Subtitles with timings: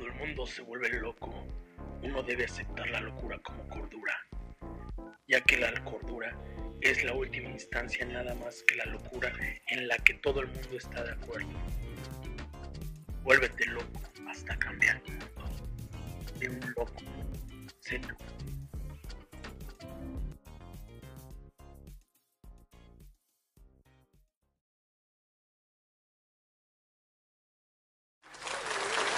[0.00, 1.46] Cuando el mundo se vuelve loco,
[2.02, 4.16] uno debe aceptar la locura como cordura,
[5.28, 6.34] ya que la cordura
[6.80, 9.30] es la última instancia nada más que la locura
[9.66, 11.50] en la que todo el mundo está de acuerdo.
[13.24, 15.02] Vuélvete loco hasta cambiar
[16.38, 17.02] de un loco
[17.80, 18.16] seco.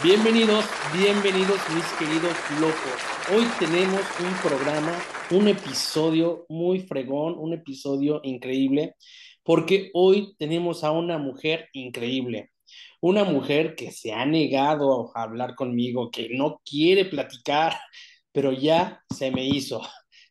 [0.03, 2.93] Bienvenidos, bienvenidos mis queridos locos.
[3.33, 8.97] Hoy tenemos un programa, un episodio muy fregón, un episodio increíble,
[9.45, 12.51] porque hoy tenemos a una mujer increíble,
[13.01, 17.79] una mujer que se ha negado a hablar conmigo, que no quiere platicar,
[18.33, 19.83] pero ya se me hizo.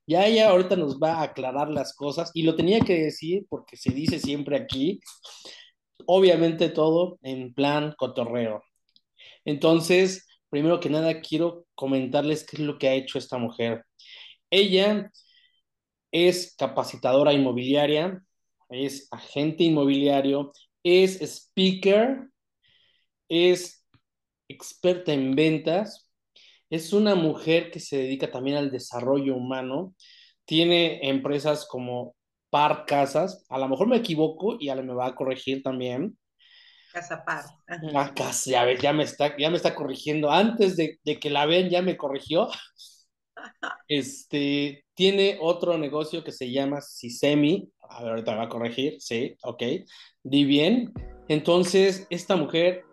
[0.05, 3.77] Ya ella ahorita nos va a aclarar las cosas y lo tenía que decir porque
[3.77, 4.99] se dice siempre aquí,
[6.05, 8.61] obviamente todo en plan cotorreo
[9.45, 13.85] entonces, primero que nada, quiero comentarles qué es lo que ha hecho esta mujer.
[14.49, 15.11] Ella
[16.11, 18.23] es capacitadora inmobiliaria,
[18.69, 20.51] es agente inmobiliario,
[20.83, 22.29] es speaker,
[23.29, 23.85] es
[24.49, 26.11] experta en ventas,
[26.69, 29.95] es una mujer que se dedica también al desarrollo humano,
[30.45, 32.15] tiene empresas como
[32.49, 36.17] Par Casas, a lo mejor me equivoco y a me va a corregir también,
[36.91, 37.45] Casa Par.
[37.93, 38.11] Ah,
[38.45, 40.31] ya, ya, me está, ya me está corrigiendo.
[40.31, 42.49] Antes de, que la vean, ya me corrigió.
[43.87, 47.71] Este, tiene otro negocio que se llama Sisemi.
[47.89, 48.97] A ver, ahorita va a corregir.
[48.99, 49.63] Sí, ok.
[50.21, 50.93] Di bien.
[51.27, 52.85] Entonces, esta mujer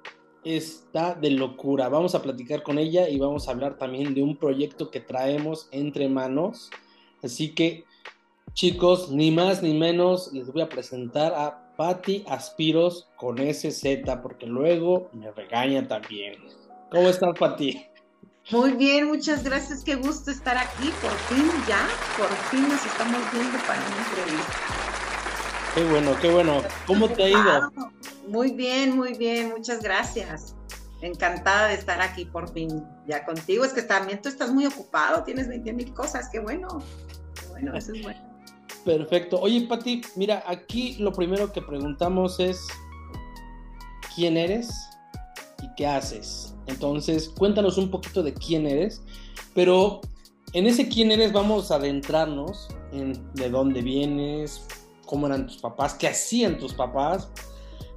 [0.44, 1.90] está de locura.
[1.90, 5.68] Vamos a platicar con ella y vamos a hablar también de un proyecto que traemos
[5.70, 6.70] entre manos.
[7.22, 7.84] Así que,
[8.54, 13.84] chicos, ni más ni menos, les voy a presentar a Patti Aspiros con SZ,
[14.20, 16.34] porque luego me regaña también.
[16.90, 17.86] ¿Cómo estás, Patti?
[18.50, 19.84] Muy bien, muchas gracias.
[19.84, 20.90] Qué gusto estar aquí.
[21.00, 21.86] Por fin, ya,
[22.18, 24.52] por fin nos estamos viendo para una entrevista.
[25.76, 26.62] Qué bueno, qué bueno.
[26.84, 27.72] ¿Cómo te ha ido?
[28.26, 29.50] Muy bien, muy bien.
[29.50, 30.56] Muchas gracias.
[31.00, 33.64] Encantada de estar aquí por fin ya contigo.
[33.64, 36.28] Es que también tú estás muy ocupado, tienes 20 mil cosas.
[36.32, 36.82] Qué bueno.
[37.40, 38.27] Qué bueno, eso es bueno.
[38.88, 39.38] Perfecto.
[39.38, 42.66] Oye, Pati, mira, aquí lo primero que preguntamos es
[44.14, 44.70] quién eres
[45.62, 46.54] y qué haces.
[46.66, 49.02] Entonces, cuéntanos un poquito de quién eres,
[49.54, 50.00] pero
[50.54, 54.66] en ese quién eres vamos a adentrarnos en de dónde vienes,
[55.04, 57.28] cómo eran tus papás, qué hacían tus papás,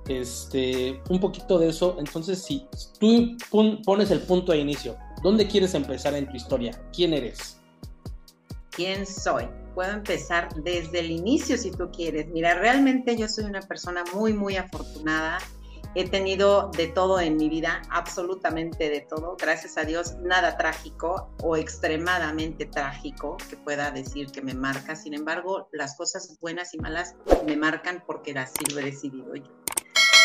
[0.09, 1.95] este, un poquito de eso.
[1.99, 2.67] Entonces, si
[2.99, 3.37] tú
[3.85, 6.83] pones el punto de inicio, ¿dónde quieres empezar en tu historia?
[6.91, 7.61] ¿Quién eres?
[8.71, 9.47] ¿Quién soy?
[9.73, 12.27] Puedo empezar desde el inicio si tú quieres.
[12.27, 15.39] Mira, realmente yo soy una persona muy, muy afortunada.
[15.93, 19.35] He tenido de todo en mi vida, absolutamente de todo.
[19.37, 24.95] Gracias a Dios, nada trágico o extremadamente trágico que pueda decir que me marca.
[24.95, 27.15] Sin embargo, las cosas buenas y malas
[27.45, 29.51] me marcan porque así lo he decidido yo.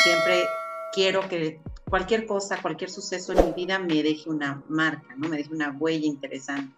[0.05, 0.45] Siempre
[0.93, 5.29] quiero que cualquier cosa, cualquier suceso en mi vida me deje una marca, ¿no?
[5.29, 6.75] Me deje una huella interesante.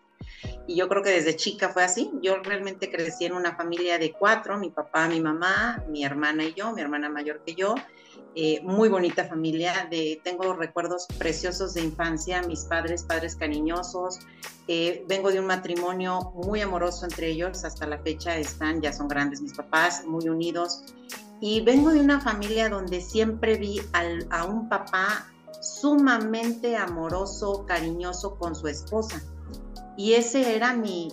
[0.66, 2.10] Y yo creo que desde chica fue así.
[2.22, 6.54] Yo realmente crecí en una familia de cuatro, mi papá, mi mamá, mi hermana y
[6.54, 7.74] yo, mi hermana mayor que yo.
[8.34, 14.20] Eh, muy bonita familia, de, tengo recuerdos preciosos de infancia, mis padres, padres cariñosos.
[14.68, 19.08] Eh, vengo de un matrimonio muy amoroso entre ellos, hasta la fecha están, ya son
[19.08, 20.84] grandes mis papás, muy unidos.
[21.40, 23.80] Y vengo de una familia donde siempre vi
[24.30, 25.26] a un papá
[25.60, 29.22] sumamente amoroso, cariñoso con su esposa
[29.98, 31.12] y ese era mi,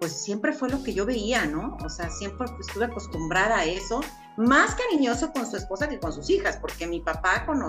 [0.00, 1.76] pues siempre fue lo que yo veía, ¿no?
[1.84, 4.00] O sea, siempre estuve acostumbrada a eso,
[4.38, 7.62] más cariñoso con su esposa que con sus hijas, porque mi papá con,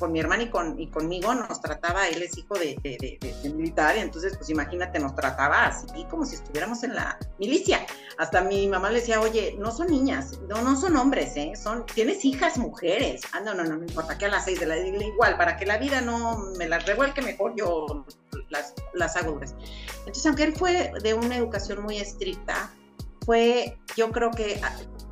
[0.00, 3.96] con mi hermana y, con, y conmigo nos trataba, él es hijo de, de, militar,
[3.96, 7.86] y entonces pues imagínate, nos trataba así como si estuviéramos en la milicia.
[8.18, 11.52] Hasta mi mamá le decía, oye, no son niñas, no, no son hombres, ¿eh?
[11.54, 13.22] Son, tienes hijas mujeres.
[13.32, 15.66] Ah, no, no, no me importa, que a las seis de la igual, para que
[15.66, 18.04] la vida no me las revuelque mejor, yo
[18.50, 22.70] las, las hago Entonces, aunque él fue de una educación muy estricta,
[23.24, 24.60] fue, yo creo que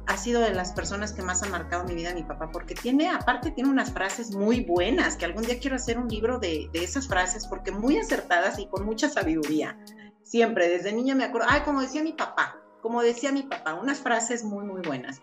[0.07, 3.09] ha, sido de las personas que más han marcado mi vida mi papá, porque tiene,
[3.09, 7.07] aparte tiene unas frases muy buenas, que algún día quiero hacer un libro de, esas
[7.07, 9.79] frases, porque muy acertadas y con mucha sabiduría.
[10.23, 13.99] Siempre, desde niña me acuerdo, ay, como decía mi papá, como decía mi papá, unas
[13.99, 15.21] frases muy, muy buenas.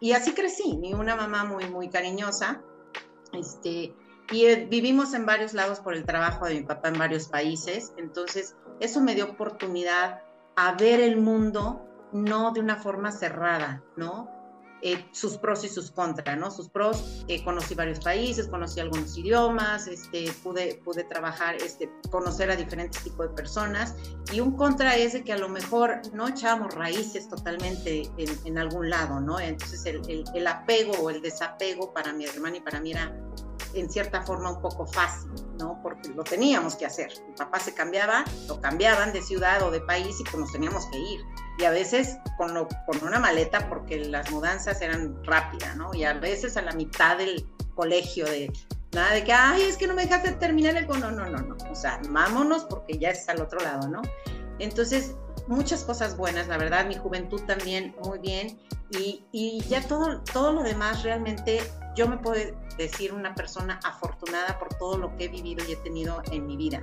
[0.00, 2.60] Y así crecí, mi una mamá muy, muy cariñosa,
[3.32, 3.94] este,
[4.30, 8.56] y vivimos en varios lados por el trabajo de mi papá en varios países, entonces
[8.80, 10.22] eso me dio oportunidad
[10.56, 14.38] a ver el mundo no de una forma cerrada, ¿no?
[14.82, 16.50] eh, sus pros y sus contras, ¿no?
[16.50, 22.50] Sus pros, eh, conocí varios países, conocí algunos idiomas, este, pude, pude trabajar, este, conocer
[22.50, 23.94] a diferentes tipos de personas,
[24.32, 28.58] y un contra es de que a lo mejor no echábamos raíces totalmente en, en
[28.58, 29.40] algún lado, ¿no?
[29.40, 33.12] Entonces el, el, el apego o el desapego para mi hermana y para mí era
[33.74, 35.80] en cierta forma un poco fácil, ¿no?
[35.82, 37.12] Porque lo teníamos que hacer.
[37.28, 40.86] Mi papá se cambiaba, lo cambiaban de ciudad o de país y pues nos teníamos
[40.86, 41.20] que ir.
[41.58, 45.94] Y a veces con, lo, con una maleta porque las mudanzas eran rápidas, ¿no?
[45.94, 48.52] Y a veces a la mitad del colegio de
[48.92, 50.86] nada de que, ay, es que no me dejaste terminar el...
[50.86, 51.56] No, no, no, no.
[51.70, 54.02] O sea, vámonos porque ya es al otro lado, ¿no?
[54.58, 55.14] Entonces,
[55.46, 58.58] muchas cosas buenas, la verdad, mi juventud también muy bien
[58.90, 61.60] y, y ya todo, todo lo demás realmente
[61.98, 62.40] yo me puedo
[62.76, 66.56] decir una persona afortunada por todo lo que he vivido y he tenido en mi
[66.56, 66.80] vida.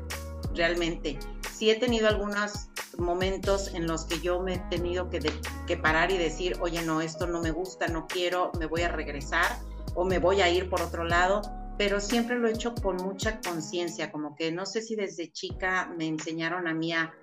[0.54, 1.18] Realmente,
[1.50, 2.68] sí he tenido algunos
[2.98, 7.28] momentos en los que yo me he tenido que, parar y decir, oye, no, esto
[7.28, 9.58] no me gusta, no quiero, me voy a regresar
[9.96, 11.42] o me voy a ir por otro lado,
[11.78, 15.94] pero siempre lo he hecho con mucha conciencia, como que no sé si desde chica
[15.98, 17.14] me enseñaron a mí a,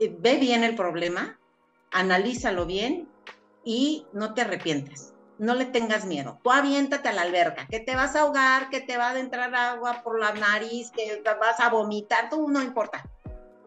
[0.00, 1.38] eh, ve bien el problema,
[1.92, 3.08] analízalo bien
[3.64, 6.38] y no te arrepientas no le tengas miedo.
[6.44, 9.52] Tú aviéntate a la alberca, que te vas a ahogar, que te va a entrar
[9.54, 13.08] agua por la nariz, que vas a vomitar, tú no importa,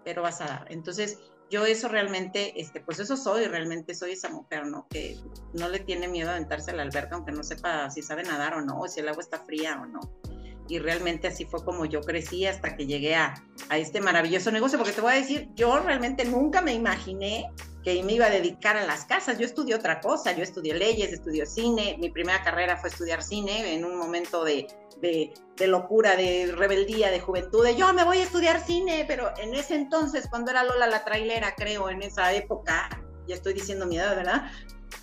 [0.04, 0.68] pero vas a dar.
[0.70, 1.18] Entonces,
[1.50, 4.88] yo eso realmente, este, pues eso soy, realmente soy esa mujer, ¿no?
[4.88, 5.18] Que
[5.54, 8.54] no le tiene miedo a aventarse a la alberca, aunque no sepa si sabe nadar
[8.54, 10.00] o no, si el agua está fría o no.
[10.74, 13.36] Y realmente así fue como yo crecí hasta que llegué a,
[13.70, 17.48] a este maravilloso negocio, porque te voy a decir, yo realmente nunca me imaginé
[17.84, 19.38] que me iba a dedicar a las casas.
[19.38, 23.76] Yo estudié otra cosa, yo estudié leyes, estudié cine, mi primera carrera fue estudiar cine
[23.76, 24.66] en un momento de,
[25.00, 29.32] de, de, locura, de rebeldía, de juventud, de yo me voy a estudiar cine, pero
[29.38, 32.90] en ese entonces, cuando era Lola la trailera, creo, en esa época,
[33.28, 34.50] ya estoy diciendo mi edad, ¿verdad?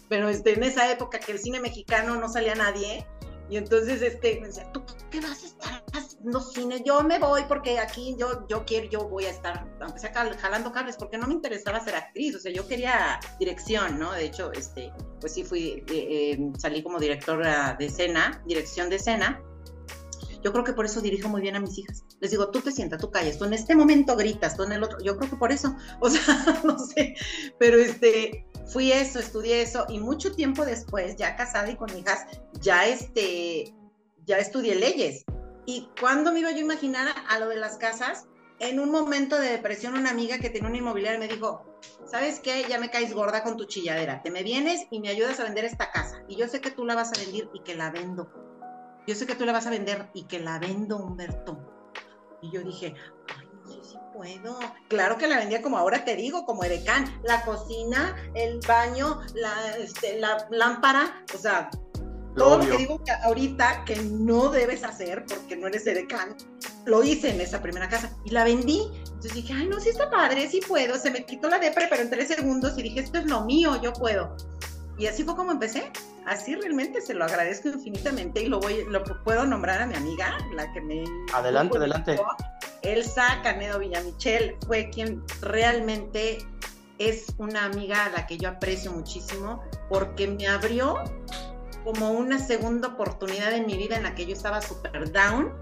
[0.08, 3.06] Pero este, en esa época que el cine mexicano no salía nadie,
[3.50, 6.82] y entonces este, me decía, ¿tú qué vas a estar haciendo cine?
[6.86, 10.72] Yo me voy porque aquí yo, yo quiero, yo voy a estar, aunque sea jalando
[10.72, 14.12] cables, porque no me interesaba ser actriz, o sea, yo quería dirección, ¿no?
[14.12, 18.96] De hecho, este, pues sí fui, eh, eh, salí como directora de escena, dirección de
[18.96, 19.42] escena.
[20.42, 22.04] Yo creo que por eso dirijo muy bien a mis hijas.
[22.20, 24.82] Les digo, tú te sientas, tú calles, tú en este momento gritas, tú en el
[24.82, 24.98] otro.
[25.00, 27.14] Yo creo que por eso, o sea, no sé,
[27.58, 32.26] pero este, fui eso, estudié eso y mucho tiempo después, ya casada y con hijas,
[32.60, 33.74] ya este,
[34.24, 35.24] ya estudié leyes.
[35.66, 38.26] ¿Y cuándo me iba yo a imaginar a, lo de las casas?
[38.58, 41.64] En un momento de depresión, una amiga que tenía una inmobiliaria me dijo,
[42.06, 42.64] ¿sabes qué?
[42.68, 44.22] Ya me caes gorda con tu chilladera.
[44.22, 46.22] Te me vienes y me ayudas a vender esta casa.
[46.28, 48.49] Y yo sé que tú la vas a vender y que la vendo.
[49.10, 51.58] Yo sé que tú la vas a vender y que la vendo, Humberto.
[52.42, 52.94] Y yo dije,
[53.36, 54.56] ay, no sé si puedo.
[54.86, 57.20] Claro que la vendía como ahora te digo, como Edecán.
[57.24, 61.70] La cocina, el baño, la, este, la lámpara, o sea,
[62.36, 66.36] todo lo que digo que ahorita que no debes hacer porque no eres edecán,
[66.84, 68.92] lo hice en esa primera casa y la vendí.
[69.06, 70.96] Entonces dije, ay, no, sí está padre, sí puedo.
[70.96, 73.82] Se me quitó la depre, pero en tres segundos y dije, esto es lo mío,
[73.82, 74.36] yo puedo.
[74.98, 75.90] Y así fue como empecé.
[76.26, 80.36] Así realmente se lo agradezco infinitamente y lo voy, lo puedo nombrar a mi amiga,
[80.54, 81.04] la que me.
[81.32, 82.20] Adelante, adelante.
[82.82, 86.38] Elsa Canedo Villamichel fue quien realmente
[86.98, 91.02] es una amiga a la que yo aprecio muchísimo porque me abrió
[91.84, 95.52] como una segunda oportunidad en mi vida en la que yo estaba súper down.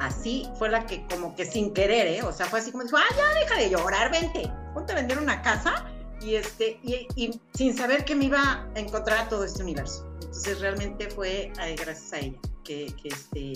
[0.00, 2.22] Así fue la que como que sin querer, ¿eh?
[2.24, 5.18] O sea, fue así como dijo, ah, ya deja de llorar, vente, ponte a vender
[5.18, 5.86] una casa
[6.22, 10.08] y, este, y, y, sin saber que me iba a encontrar todo este universo.
[10.14, 13.52] Entonces realmente fue gracias a ella que, que, este,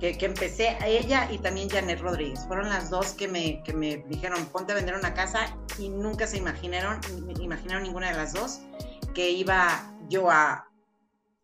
[0.00, 2.46] que, que, empecé a ella y también Janet Rodríguez.
[2.46, 6.26] Fueron las dos que me, que me dijeron, ponte a vender una casa y nunca
[6.26, 7.00] se imaginaron,
[7.40, 8.60] imaginaron ninguna de las dos
[9.14, 10.68] que iba yo a,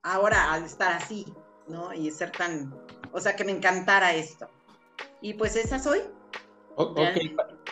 [0.03, 1.27] ahora al estar así,
[1.69, 1.93] ¿no?
[1.93, 2.75] Y ser tan,
[3.13, 4.49] o sea, que me encantara esto.
[5.21, 6.01] Y pues esa soy.
[6.77, 6.99] ok,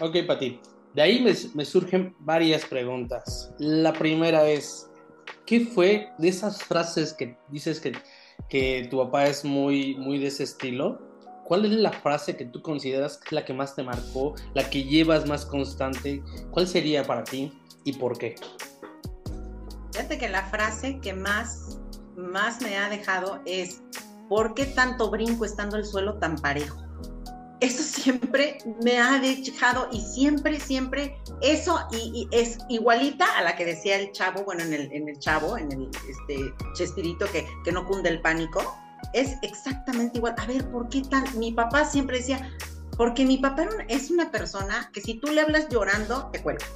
[0.00, 0.60] ok, Pati.
[0.94, 3.52] De ahí me, surgen varias preguntas.
[3.58, 4.90] La primera es,
[5.46, 10.44] ¿qué fue de esas frases que dices que, tu papá es muy, muy de ese
[10.44, 11.00] estilo?
[11.44, 14.68] ¿Cuál es la frase que tú consideras que es la que más te marcó, la
[14.68, 16.22] que llevas más constante?
[16.50, 17.52] ¿Cuál sería para ti
[17.84, 18.34] y por qué?
[19.92, 21.78] Fíjate que la frase que más
[22.16, 23.82] me ha dejado es,
[24.28, 26.87] ¿por qué tanto brinco estando el suelo tan parejo?
[27.60, 33.64] Eso siempre me ha dejado y siempre, siempre, eso y, es igualita a la que
[33.64, 37.72] decía el chavo, bueno, en el, en el chavo, en el este, chespirito que, que
[37.72, 38.76] no cunde el pánico,
[39.12, 40.34] es exactamente igual.
[40.38, 41.24] A ver, ¿por qué tal?
[41.34, 42.50] Mi papá siempre decía,
[42.96, 46.66] porque mi papá es una persona que si tú le hablas llorando, te cuelga.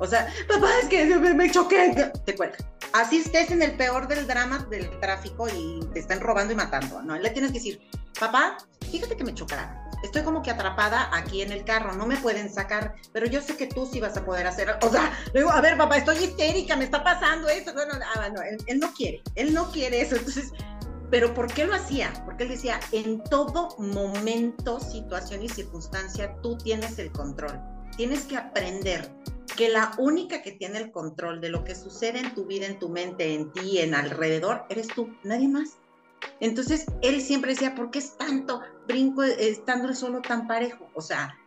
[0.00, 2.56] O sea, papá, es que me choqué, te cuelga
[2.92, 7.02] así estés en el peor del drama del tráfico y te están robando y matando,
[7.02, 7.18] ¿no?
[7.18, 7.80] Le tienes que decir,
[8.18, 8.58] papá,
[8.90, 9.78] fíjate que me chocaron.
[10.02, 13.56] Estoy como que atrapada aquí en el carro, no me pueden sacar, pero yo sé
[13.56, 14.74] que tú sí vas a poder hacer.
[14.82, 17.74] O sea, le a ver, papá, estoy histérica, me está pasando esto.
[17.74, 20.16] Bueno, ah, no, él, él no quiere, él no quiere eso.
[20.16, 20.52] Entonces,
[21.10, 22.12] pero ¿por qué lo hacía?
[22.24, 27.60] Porque él decía, en todo momento, situación y circunstancia, tú tienes el control.
[27.96, 29.12] Tienes que aprender
[29.56, 32.78] que la única que tiene el control de lo que sucede en tu vida, en
[32.78, 35.78] tu mente, en ti, en alrededor, eres tú, nadie más.
[36.40, 40.88] Entonces, él siempre decía, ¿por qué es tanto brinco estando solo tan parejo?
[40.94, 41.38] O sea,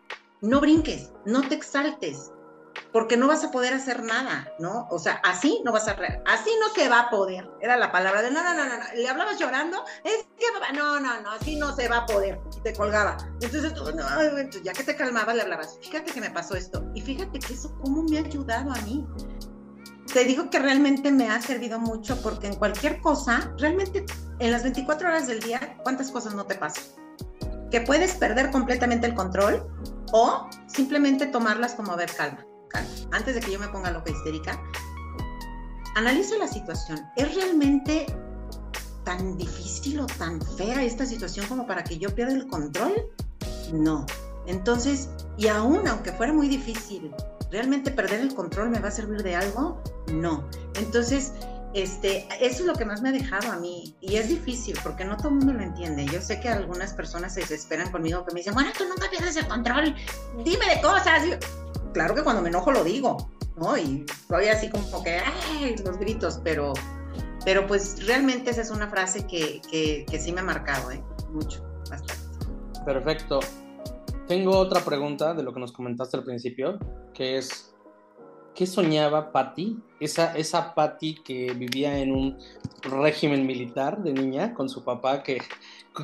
[0.41, 2.31] no brinques, no te exaltes,
[2.93, 4.87] porque no vas a poder hacer nada, ¿no?
[4.91, 7.49] O sea, así no vas a, así no se va a poder.
[7.59, 11.21] Era la palabra de, no, no, no, no, le hablabas llorando, es que, no, no,
[11.21, 12.39] no, así no se va a poder.
[12.55, 13.17] Y te colgaba.
[13.41, 14.05] Entonces, tú, no,
[14.63, 16.85] ya que te calmabas, le hablabas, fíjate que me pasó esto.
[16.93, 19.05] Y fíjate que eso, ¿cómo me ha ayudado a mí?
[20.13, 24.05] Te digo que realmente me ha servido mucho porque en cualquier cosa, realmente
[24.37, 26.83] en las 24 horas del día, ¿cuántas cosas no te pasan?
[27.71, 29.65] Que puedes perder completamente el control
[30.11, 32.45] o simplemente tomarlas como a ver calma
[33.11, 34.61] antes de que yo me ponga loca histérica,
[35.95, 36.99] analizo la situación.
[37.15, 38.05] ¿Es realmente
[39.03, 42.93] tan difícil o tan fea esta situación como para que yo pierda el control?
[43.73, 44.05] No.
[44.45, 47.11] Entonces, y aún aunque fuera muy difícil,
[47.51, 49.81] ¿realmente perder el control me va a servir de algo?
[50.11, 50.47] No.
[50.75, 51.33] Entonces,
[51.73, 53.95] este, eso es lo que más me ha dejado a mí.
[54.01, 56.05] Y es difícil porque no todo el mundo lo entiende.
[56.05, 59.35] Yo sé que algunas personas se desesperan conmigo que me dicen, bueno, tú nunca pierdes
[59.37, 59.95] el control,
[60.43, 61.23] dime de cosas
[61.93, 63.77] claro que cuando me enojo lo digo, ¿no?
[63.77, 65.75] Y soy así como que, ¡ay!
[65.85, 66.73] los gritos, pero,
[67.45, 71.01] pero pues realmente esa es una frase que, que, sí me ha marcado, ¿eh?
[71.31, 72.13] Mucho, bastante.
[72.85, 73.39] Perfecto.
[74.27, 76.79] Tengo otra pregunta de lo que nos comentaste al principio,
[77.13, 77.73] que es,
[78.55, 79.77] ¿qué soñaba Patty?
[79.99, 82.37] Esa, esa Patty que vivía en un
[82.81, 85.41] régimen militar de niña con su papá, que,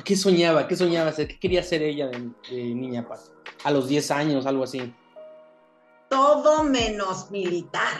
[0.04, 0.68] ¿qué soñaba?
[0.68, 1.28] ¿Qué soñaba hacer?
[1.28, 3.30] ¿Qué quería hacer ella de, de niña, Patty?
[3.64, 4.94] A los 10 años, algo así
[6.10, 7.98] todo menos militar.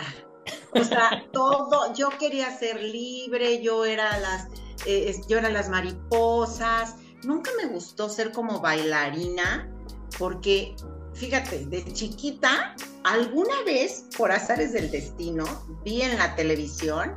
[0.75, 4.49] O sea, todo, yo quería ser libre, yo era las,
[4.85, 6.97] eh, yo era las mariposas.
[7.25, 9.71] Nunca me gustó ser como bailarina,
[10.19, 10.75] porque,
[11.15, 12.75] fíjate, de chiquita,
[13.05, 15.45] alguna vez, por azares del destino,
[15.85, 17.17] vi en la televisión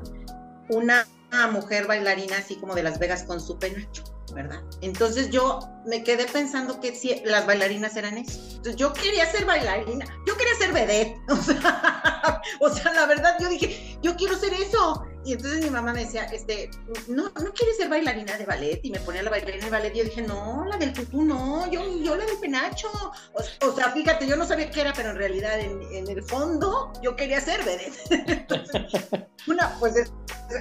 [0.69, 1.05] una
[1.51, 4.03] mujer bailarina así como de Las Vegas con su penacho.
[4.34, 4.62] ¿Verdad?
[4.82, 8.39] Entonces yo me quedé pensando que si las bailarinas eran eso.
[8.50, 11.18] Entonces yo quería ser bailarina, yo quería ser vedette.
[12.60, 15.06] O sea, la verdad yo dije, yo quiero ser eso.
[15.25, 16.70] Y entonces mi mamá me decía, este,
[17.08, 18.80] no, no quieres ser bailarina de ballet.
[18.84, 19.96] Y me ponía la bailarina de ballet.
[19.96, 22.89] Y yo dije, no, la del tutú no, yo, yo la del penacho.
[23.62, 26.92] O, sea, fíjate, yo no sabía qué era, pero en realidad en, en el fondo
[27.01, 27.98] yo quería ser vedette.
[28.27, 28.84] entonces,
[29.48, 30.12] una, pues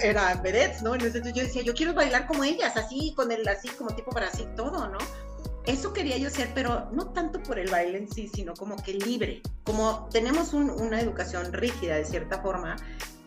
[0.03, 0.95] era vedette, ¿no?
[0.95, 4.29] Entonces yo decía, yo quiero bailar como ellas, así, con el, así como tipo para
[4.29, 4.99] así todo, ¿no?
[5.67, 8.95] Eso quería yo ser, pero no tanto por el baile en sí, sino como que
[8.95, 9.43] libre.
[9.65, 12.77] Como tenemos una educación rígida de cierta forma,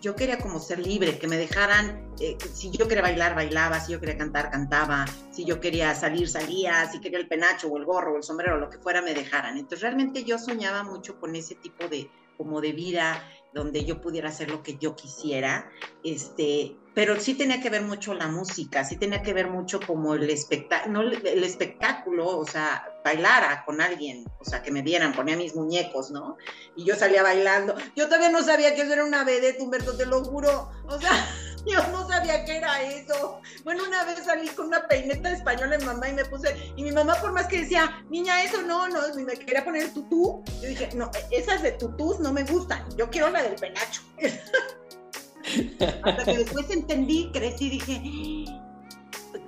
[0.06, 3.94] yo quería como ser libre, que me dejaran, eh, si yo quería bailar, bailaba, si
[3.94, 7.86] yo quería cantar, cantaba, si yo quería salir, salía, si quería el penacho o el
[7.86, 9.58] gorro o el sombrero, lo que fuera, me dejaran.
[9.58, 12.08] Entonces realmente yo soñaba mucho con ese tipo de,
[12.38, 13.24] como de vida
[13.56, 15.72] donde yo pudiera hacer lo que yo quisiera,
[16.04, 20.14] este, pero sí tenía que ver mucho la música, sí tenía que ver mucho como
[20.14, 25.38] el espectáculo, el espectáculo, o sea, bailara con alguien, o sea, que me vieran, ponía
[25.38, 26.36] mis muñecos, ¿no?
[26.76, 27.76] Y yo salía bailando.
[27.96, 30.70] Yo todavía no sabía que eso era una vedette, Humberto, te lo juro.
[30.90, 31.26] O sea,
[31.66, 33.42] yo no sabía qué era eso.
[33.64, 36.92] Bueno, una vez salí con una peineta española en mamá y me puse, y mi
[36.92, 40.44] mamá por más que decía, niña, eso no, no, me quería poner tutú.
[40.62, 44.02] Yo dije, no, esas de tutús no me gustan, yo quiero la del penacho.
[46.04, 48.02] Hasta que después entendí, crecí y dije,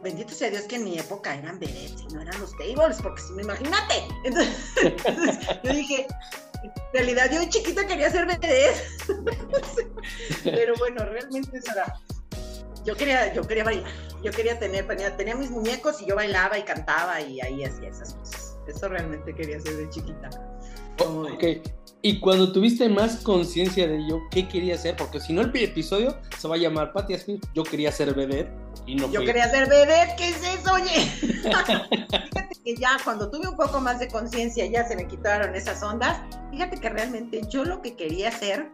[0.04, 3.22] bendito sea Dios que en mi época eran vedettes y no eran los tables, porque
[3.22, 4.08] si me imagínate.
[4.24, 4.56] Entonces,
[5.64, 6.08] yo dije,
[6.64, 8.84] en realidad yo de chiquita quería ser vedette.
[10.44, 12.00] Pero bueno, realmente eso era.
[12.86, 13.92] Yo quería, yo quería bailar,
[14.24, 14.88] yo quería tener,
[15.18, 18.58] tenía, mis muñecos y yo bailaba y cantaba y ahí hacía esas cosas.
[18.68, 20.30] Eso realmente quería ser de chiquita.
[21.00, 21.44] ok,
[22.02, 24.96] y cuando tuviste más conciencia de ello, ¿qué quería hacer?
[24.96, 27.46] Porque si no, el episodio se va a llamar Patty Smith.
[27.54, 28.50] Yo quería ser bebé
[28.86, 31.12] y no Yo quería ser bebé, ¿qué es eso, oye?
[32.48, 35.82] fíjate que ya cuando tuve un poco más de conciencia, ya se me quitaron esas
[35.84, 36.20] ondas.
[36.52, 38.72] Fíjate que realmente yo lo que quería hacer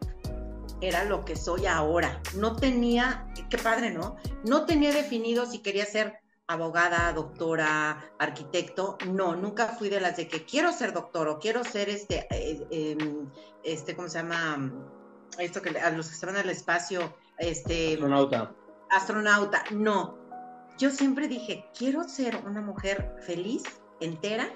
[0.82, 2.22] era lo que soy ahora.
[2.36, 4.18] No tenía, qué padre, ¿no?
[4.46, 10.27] No tenía definido si quería ser abogada, doctora, arquitecto, no, nunca fui de las de
[10.27, 13.30] que quiero ser doctor o quiero ser este, eh, em,
[13.63, 14.72] este, ¿cómo se llama?
[15.39, 17.94] Esto que a los que se van al espacio, este...
[17.94, 18.53] Astronauta.
[18.89, 20.23] Astronauta, no.
[20.77, 23.63] Yo siempre dije, quiero ser una mujer feliz,
[24.00, 24.50] entera.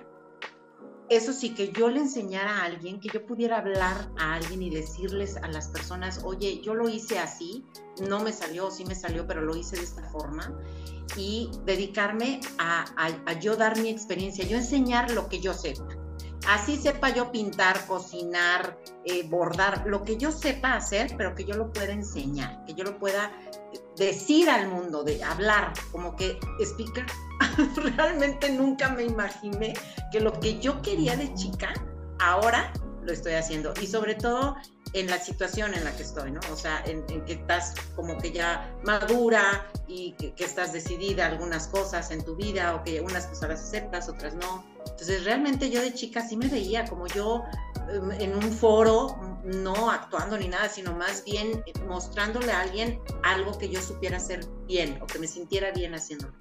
[1.10, 4.70] Eso sí, que yo le enseñara a alguien, que yo pudiera hablar a alguien y
[4.70, 7.64] decirles a las personas, oye, yo lo hice así,
[8.10, 10.54] no me salió, sí me salió, pero lo hice de esta forma.
[11.16, 15.88] Y dedicarme a, a yo dar mi experiencia, yo enseñar lo que yo sepa
[16.48, 21.56] así sepa yo pintar, cocinar, eh, bordar, lo que yo sepa hacer, pero que yo
[21.56, 23.32] lo pueda enseñar, que yo lo pueda
[23.96, 27.06] decir al mundo, de hablar, como que speaker.
[27.96, 29.74] Realmente nunca me imaginé
[30.12, 31.74] que lo que yo quería de chica,
[32.20, 32.72] ahora
[33.04, 33.74] lo estoy haciendo.
[33.82, 34.56] Y sobre todo
[34.94, 36.40] en la situación en la que estoy, ¿no?
[36.52, 41.68] O sea, en, que estás como que ya madura y que, que, estás decidida algunas
[41.68, 44.66] cosas en tu vida o que unas cosas las aceptas, otras no.
[44.92, 47.44] Entonces, realmente yo de chica sí me veía como yo
[47.90, 53.58] em, en un foro, no actuando ni nada, sino más bien mostrándole a alguien algo
[53.58, 56.34] que yo supiera hacer bien o que me sintiera bien haciéndolo.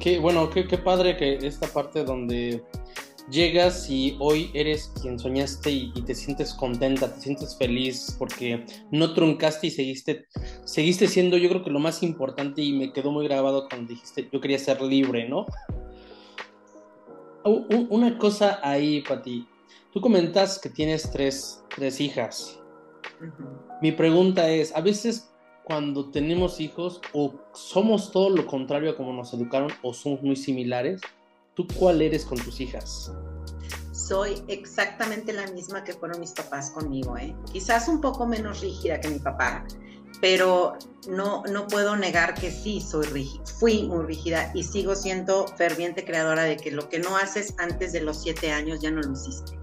[0.00, 2.64] Qué, bueno, qué, qué padre que esta parte donde
[3.30, 9.12] llegas y hoy eres quien soñaste y, te sientes contenta, te sientes feliz porque no
[9.14, 10.26] truncaste y seguiste,
[10.64, 14.28] seguiste siendo yo creo que lo más importante y me quedó muy grabado cuando dijiste
[14.32, 15.46] yo quería ser libre, ¿no?
[17.48, 19.46] Una cosa ahí, Pati.
[19.92, 22.60] Tú comentas que tienes tres, tres hijas.
[23.82, 25.30] Mi pregunta es, a veces
[25.64, 30.36] cuando tenemos hijos o somos todo lo contrario a como nos educaron o somos muy
[30.36, 31.00] similares,
[31.58, 33.12] ¿Tú cuál eres con tus hijas?
[33.90, 37.34] Soy exactamente la misma que fueron mis papás conmigo, ¿eh?
[37.52, 39.66] Quizás un poco menos rígida que mi papá,
[40.20, 45.46] pero no, no puedo negar que sí soy rígida, fui muy rígida y sigo siendo
[45.56, 49.00] ferviente creadora de que lo que no haces antes de los siete años ya no
[49.00, 49.58] lo hiciste.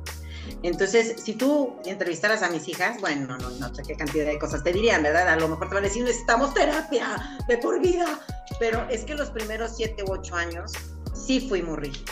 [0.63, 4.63] Entonces, si tú entrevistaras a mis hijas, bueno, no, no sé qué cantidad de cosas
[4.63, 5.27] te dirían, ¿verdad?
[5.27, 8.19] A lo mejor te van a decir, necesitamos terapia de por vida,
[8.59, 10.71] pero es que los primeros siete u ocho años
[11.13, 12.12] sí fui muy rígida.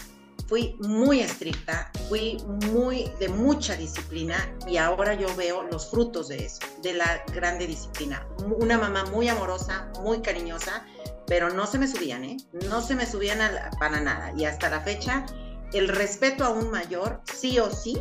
[0.53, 2.37] Fui muy estricta, fui
[2.71, 7.65] muy de mucha disciplina y ahora yo veo los frutos de eso, de la grande
[7.65, 8.27] disciplina.
[8.59, 10.85] Una mamá muy amorosa, muy cariñosa,
[11.25, 12.37] pero no se me subían, ¿eh?
[12.69, 13.39] No se me subían
[13.79, 14.31] para nada.
[14.37, 15.25] Y hasta la fecha,
[15.73, 17.97] el respeto a un mayor, sí o sí.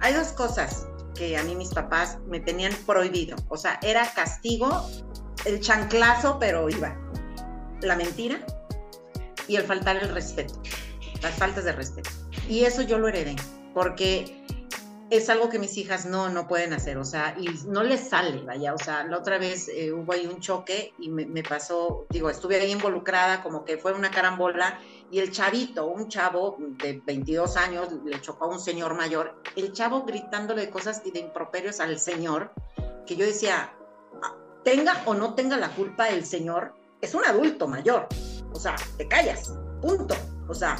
[0.00, 3.38] Hay dos cosas que a mí mis papás me tenían prohibido.
[3.48, 4.86] O sea, era castigo,
[5.46, 6.94] el chanclazo, pero iba.
[7.80, 8.44] La mentira
[9.48, 10.60] y el faltar el respeto,
[11.22, 12.10] las faltas de respeto.
[12.48, 13.36] Y eso yo lo heredé,
[13.74, 14.44] porque
[15.10, 18.42] es algo que mis hijas no, no pueden hacer, o sea, y no les sale,
[18.42, 22.28] vaya, o sea, la otra vez eh, hubo ahí un choque y me, pasó, digo,
[22.28, 27.56] estuve ahí involucrada, como que fue una carambola, y el chavito, un chavo de 22
[27.56, 32.00] años, le chocó a un señor mayor, el chavo gritándole cosas y de improperios al
[32.00, 32.52] señor,
[33.06, 33.72] que yo decía,
[34.22, 38.08] ah, tenga o no tenga la culpa el señor, es un adulto mayor,
[38.52, 40.16] o sea, te callas, punto.
[40.48, 40.76] O sea,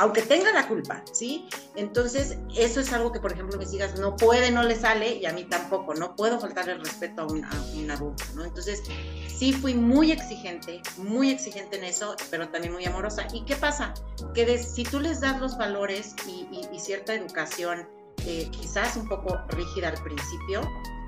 [0.00, 1.46] aunque tenga la culpa, ¿sí?
[1.76, 5.26] Entonces, eso es algo que, por ejemplo, mis hijas no puede, no le sale, y
[5.26, 8.44] a mí tampoco, no puedo faltar el respeto a un, adulto, ¿no?
[8.46, 8.82] Entonces,
[9.28, 13.26] sí fui muy exigente, muy exigente en eso, pero también muy amorosa.
[13.34, 13.92] ¿Y qué pasa?
[14.32, 17.86] Que si tú les das los valores y, cierta educación,
[18.24, 20.62] eh, quizás un poco rígida al principio,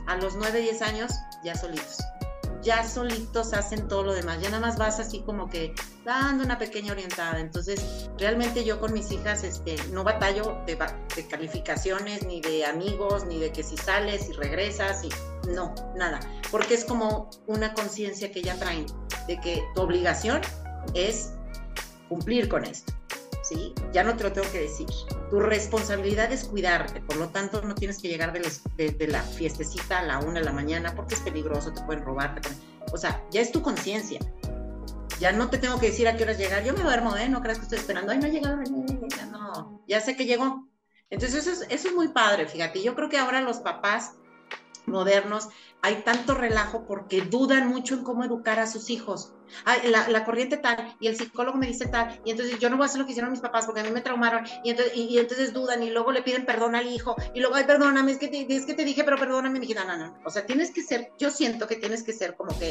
[0.06, 1.96] a los 9, 10 años ya solitos
[2.62, 6.58] ya solitos hacen todo lo demás, ya nada más vas así como que dando una
[6.58, 7.40] pequeña orientada.
[7.40, 10.78] Entonces, realmente yo con mis hijas este, no batallo de,
[11.16, 15.08] de calificaciones, ni de amigos, ni de que si sales y regresas, y
[15.50, 16.20] no, nada,
[16.50, 18.86] porque es como una conciencia que ya traen
[19.26, 20.40] de que tu obligación
[20.94, 21.32] es
[22.08, 22.92] cumplir con esto.
[23.52, 23.74] ¿Sí?
[23.92, 24.86] Ya no te lo tengo que decir.
[25.30, 30.02] Tu responsabilidad es cuidarte, por lo tanto no tienes que llegar de, la fiestecita a
[30.02, 32.40] la una de la mañana porque es peligroso, te pueden robar,
[32.92, 34.20] o sea, ya es tu conciencia.
[35.20, 36.64] Ya no te tengo que decir a qué horas llegar.
[36.64, 37.28] Yo me duermo, ¿eh?
[37.28, 38.10] No creas que estoy esperando.
[38.10, 38.56] Ay, no ha llegado.
[39.30, 40.68] No, ya sé que llegó.
[41.10, 42.82] Entonces, eso es, eso es muy padre, fíjate.
[42.82, 44.14] Yo creo que ahora los papás
[44.86, 45.48] modernos
[45.82, 49.34] hay tanto relajo porque dudan mucho en cómo educar a sus hijos.
[49.84, 52.86] la, corriente tal, y el psicólogo me dice tal, y entonces yo no voy a
[52.86, 55.52] hacer lo que hicieron mis papás porque a mí me traumaron, y entonces, y, entonces
[55.52, 58.46] dudan, y luego le piden perdón al hijo, y luego, ay, perdóname, es que te,
[58.54, 60.18] es que te dije, pero perdóname, me no, no, no.
[60.24, 62.70] O sea, tienes que ser, yo siento que tienes que ser como que,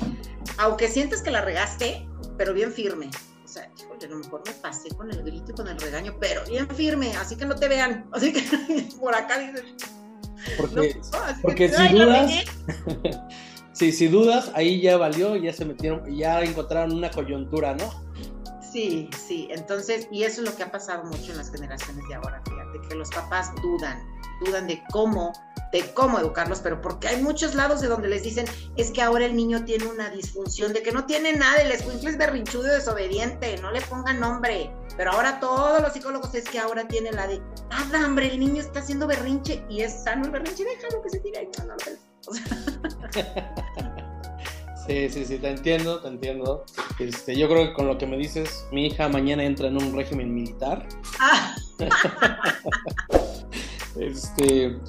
[0.58, 3.10] aunque sientes que la regaste, pero bien firme.
[3.44, 6.16] O sea, híjole, a lo mejor me pasé con el grito y con el regaño,
[6.22, 8.08] pero bien firme, así que no te vean.
[8.14, 8.42] Así que
[9.00, 9.76] por acá dicen
[10.58, 11.02] porque,
[11.42, 12.32] porque si dudas,
[13.74, 18.04] sí, si dudas, ahí ya valió, ya se metieron, ya encontraron una coyuntura, ¿no?
[18.62, 22.16] Sí, sí, entonces, y eso es lo que ha pasado mucho en las generaciones de
[22.16, 24.00] ahora, fíjate, que los papás dudan,
[24.46, 25.34] dudan de cómo
[25.72, 29.26] de cómo educarlos, pero porque hay muchos lados de donde les dicen, es que ahora
[29.26, 32.72] el niño tiene una disfunción, de que no tiene nada, el escuincle es berrinchudo y
[32.72, 34.72] desobediente, no le pongan nombre.
[34.98, 38.62] Pero ahora todos los psicólogos es que ahora tiene la de, ah, hambre, el niño
[38.62, 41.50] está haciendo berrinche y es sano el berrinche, déjalo que se tire ahí.
[41.60, 41.76] No, no,
[42.28, 43.54] o sea...
[44.88, 46.66] Sí, sí, sí, te entiendo, te entiendo.
[46.98, 49.96] Este, yo creo que con lo que me dices, mi hija mañana entra en un
[49.96, 50.88] régimen militar.
[51.20, 51.56] Ah.
[54.00, 54.80] este,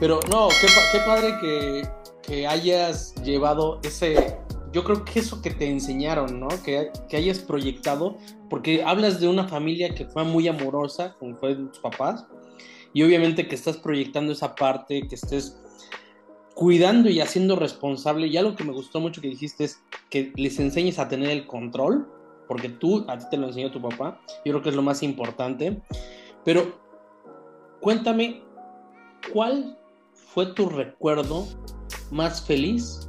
[0.00, 1.88] pero no, qué, qué padre que,
[2.22, 4.38] que, hayas llevado ese,
[4.72, 6.48] yo creo que eso que te enseñaron, ¿no?
[6.64, 8.16] Que, que, hayas proyectado,
[8.48, 12.26] porque hablas de una familia que fue muy amorosa, como fue tus papás,
[12.94, 15.58] y obviamente que estás proyectando esa parte, que estés
[16.54, 18.26] cuidando y haciendo responsable.
[18.26, 21.46] Y algo que me gustó mucho que dijiste es que les enseñes a tener el
[21.46, 22.08] control,
[22.48, 25.02] porque tú, a ti te lo enseñó tu papá, yo creo que es lo más
[25.02, 25.80] importante.
[26.44, 26.78] Pero
[27.80, 28.42] cuéntame,
[29.32, 29.78] ¿cuál
[30.12, 31.46] fue tu recuerdo
[32.10, 33.08] más feliz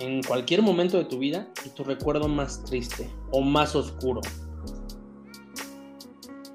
[0.00, 4.20] en cualquier momento de tu vida y tu recuerdo más triste o más oscuro?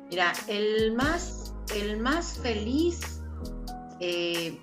[0.09, 3.21] Mira, el más, el más feliz
[3.99, 4.59] eh,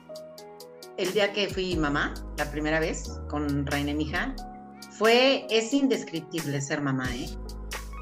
[0.97, 4.35] el día que fui mamá, la primera vez, con Reina, mi hija,
[4.91, 7.31] fue, es indescriptible ser mamá, ¿eh?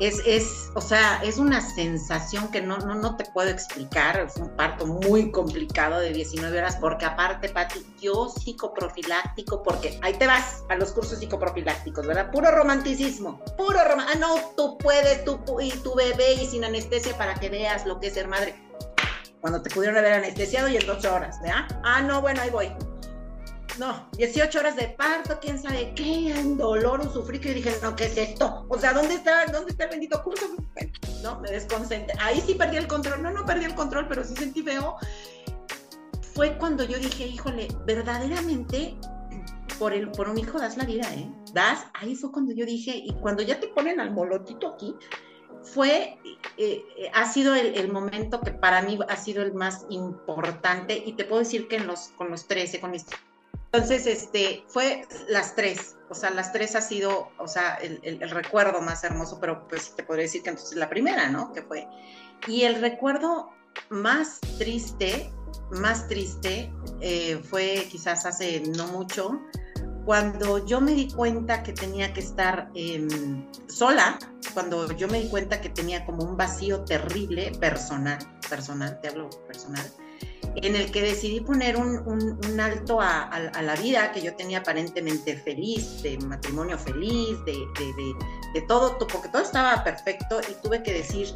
[0.01, 4.31] Es, es, o sea, es una sensación que no, no, no te puedo explicar.
[4.31, 10.15] Fue un parto muy complicado de 19 horas, porque aparte, Pati, yo psicoprofiláctico, porque ahí
[10.15, 12.31] te vas a los cursos psicoprofilácticos, ¿verdad?
[12.31, 13.99] Puro romanticismo, puro romanticismo.
[14.09, 17.99] Ah, no, tú puedes, tú y tu bebé y sin anestesia para que veas lo
[17.99, 18.55] que es ser madre
[19.41, 21.67] cuando te pudieron haber anestesiado y en dos horas, ¿verdad?
[21.85, 22.73] Ah, no, bueno, ahí voy.
[23.79, 28.07] No, 18 horas de parto, quién sabe qué, dolor, un sufrido, y dije, no, ¿qué
[28.07, 28.67] es esto?
[28.69, 30.47] O sea, ¿dónde está, dónde está el bendito curso?
[31.23, 32.17] No, me desconcentré.
[32.21, 34.97] Ahí sí perdí el control, no, no perdí el control, pero sí sentí feo.
[36.35, 38.97] Fue cuando yo dije, híjole, verdaderamente
[39.79, 41.31] por, el, por un hijo das la vida, ¿eh?
[41.53, 44.95] Das, ahí fue cuando yo dije, y cuando ya te ponen al molotito aquí,
[45.63, 46.19] fue,
[46.57, 51.13] eh, eh, ha sido el, momento que para mí ha sido el más importante y
[51.13, 53.07] te puedo decir que en los, con los 13, con mis...
[53.73, 58.31] Entonces, este, fue las tres, o sea, las tres ha sido, o sea, el, el,
[58.31, 61.53] recuerdo más hermoso, pero pues te podría decir que entonces la primera, ¿no?
[61.53, 61.87] Que fue.
[62.47, 63.51] Y el recuerdo
[63.91, 65.31] más triste,
[65.71, 69.39] más triste, eh, fue quizás hace no mucho,
[70.05, 74.19] cuando yo me di cuenta que tenía que estar em, sola,
[74.55, 79.29] cuando yo me di cuenta que tenía como un vacío terrible personal, personal, te hablo
[79.47, 79.85] personal,
[80.57, 83.31] en el que decidí poner un, alto a,
[83.63, 87.55] la vida que yo tenía aparentemente feliz, de matrimonio feliz, de,
[88.55, 91.29] de, todo, porque todo estaba perfecto y tuve que decir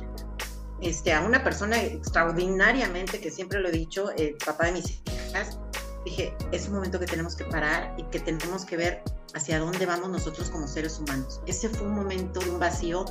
[0.81, 5.59] este, a una persona extraordinariamente, que siempre lo he dicho, el papá de mis hijas,
[6.05, 9.03] dije, es un momento que tenemos que parar y que tenemos que ver
[9.35, 11.41] hacia dónde vamos nosotros como seres humanos.
[11.47, 13.05] Ese fue un momento de un vacío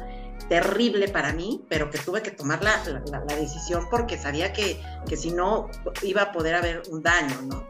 [0.48, 2.82] terrible para mí, pero que tuve que tomar la,
[3.36, 5.70] decisión porque sabía que, que, si no
[6.02, 7.68] iba a poder haber un daño, ¿no?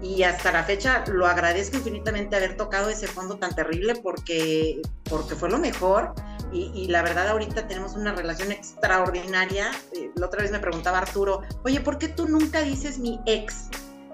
[0.00, 5.34] Y hasta la fecha lo agradezco infinitamente haber tocado ese fondo tan terrible porque, porque
[5.34, 6.14] fue lo mejor.
[6.52, 9.70] Y, y, la verdad ahorita tenemos una relación extraordinaria.
[9.92, 13.68] Eh, la otra vez me preguntaba Arturo, oye, ¿por qué tú nunca dices mi ex?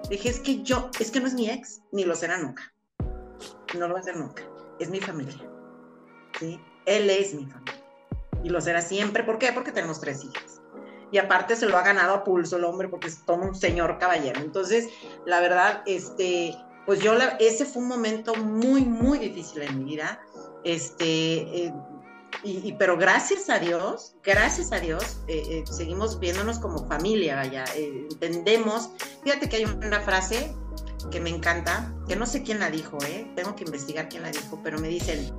[0.09, 2.73] Dije, es que yo, es que no es mi ex, ni lo será nunca.
[3.77, 4.43] No lo va a ser nunca.
[4.79, 5.49] Es mi familia.
[6.39, 6.59] ¿sí?
[6.85, 7.74] Él es mi familia.
[8.45, 9.23] Y lo será siempre.
[9.23, 9.51] ¿Por qué?
[9.51, 10.61] Porque tenemos tres hijas.
[11.11, 13.97] Y aparte se lo ha ganado a pulso el hombre porque es todo un señor
[13.97, 14.39] caballero.
[14.39, 14.87] Entonces,
[15.25, 16.55] la verdad, este,
[16.85, 20.21] pues yo, ese fue un momento muy, muy difícil en mi vida.
[20.63, 21.73] Este, eh,
[22.43, 27.65] y, pero gracias a Dios, gracias a Dios, eh, eh, seguimos viéndonos como familia, vaya,
[27.75, 28.91] eh, entendemos.
[29.23, 30.53] Fíjate que hay una frase
[31.09, 33.31] que me encanta, que no sé quién la dijo, ¿eh?
[33.35, 35.33] tengo que investigar quién la dijo, pero me dicen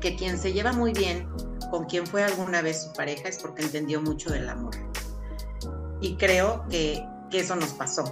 [0.00, 1.28] que quien se lleva muy bien
[1.70, 4.74] con quien fue alguna vez su pareja es porque entendió mucho del amor.
[6.00, 8.04] Y creo que, que eso nos pasó,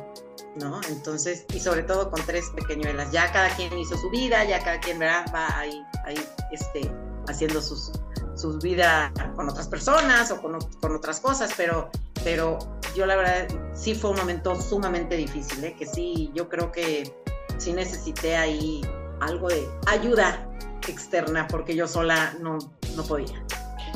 [0.56, 0.80] ¿no?
[0.88, 4.80] Entonces, y sobre todo con tres pequeñuelas, ya cada quien hizo su vida, ya cada
[4.80, 5.24] quien va
[5.58, 6.18] ahí, ahí
[6.52, 6.90] este,
[7.28, 7.92] haciendo sus,
[8.34, 11.90] su vida con otras personas o con, con, otras cosas, pero,
[12.24, 12.58] pero
[12.94, 15.74] yo la verdad sí fue un momento sumamente difícil, ¿eh?
[15.78, 17.12] que sí, yo creo que
[17.58, 18.82] sí necesité ahí
[19.20, 20.48] algo de ayuda
[20.92, 22.58] externa porque yo sola no,
[22.96, 23.44] no podía.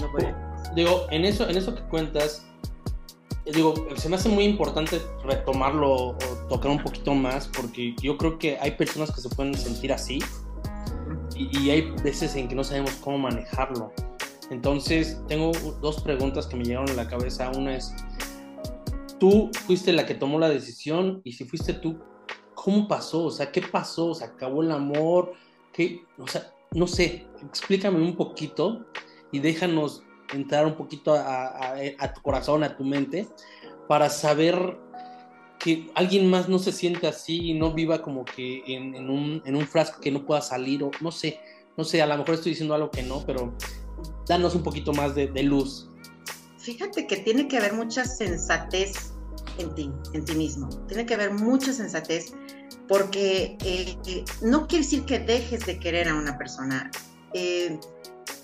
[0.00, 0.36] No podía.
[0.74, 2.46] Digo, en eso, en eso que cuentas,
[3.44, 6.16] digo, se me hace muy importante retomarlo o
[6.48, 10.20] tocar un poquito más porque yo creo que hay personas que se pueden sentir así
[11.36, 13.92] y, y hay veces en que no sabemos cómo manejarlo.
[14.50, 17.50] Entonces, tengo dos preguntas que me llegaron a la cabeza.
[17.56, 17.94] Una es,
[19.18, 21.98] tú fuiste la que tomó la decisión y si fuiste tú,
[22.54, 23.24] ¿cómo pasó?
[23.24, 24.14] O sea, ¿qué pasó?
[24.14, 25.32] ¿Se acabó el amor?
[25.72, 26.04] ¿Qué?
[26.18, 28.84] O sea, no sé, explícame un poquito
[29.30, 33.28] y déjanos entrar un poquito a, tu corazón, a tu mente,
[33.88, 34.78] para saber
[35.58, 40.00] que alguien más no se siente así y no viva como que en, un, frasco
[40.00, 41.40] que no pueda salir o no sé,
[41.76, 43.54] no sé, a lo mejor estoy diciendo algo que no, pero
[44.26, 45.88] danos un poquito más de, luz.
[46.58, 49.12] Fíjate que tiene que haber mucha sensatez
[49.58, 50.68] en ti, en ti mismo.
[50.86, 52.32] Tiene que haber mucha sensatez
[52.92, 56.90] porque eh, no quiere decir que dejes de querer a una persona.
[57.32, 57.80] Eh,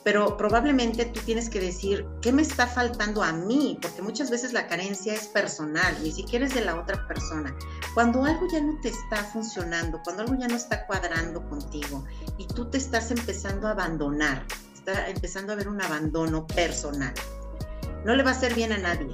[0.04, 3.78] pero probablemente tú tienes que decir, ¿qué me está faltando a mí?
[3.82, 7.54] Porque muchas veces la carencia es personal, ni siquiera es de la otra persona.
[7.92, 12.06] Cuando algo ya no te está funcionando, cuando algo ya no está cuadrando contigo
[12.38, 17.12] y tú te estás empezando a abandonar, está empezando a haber un abandono personal,
[18.06, 19.12] no le va a hacer bien a nadie,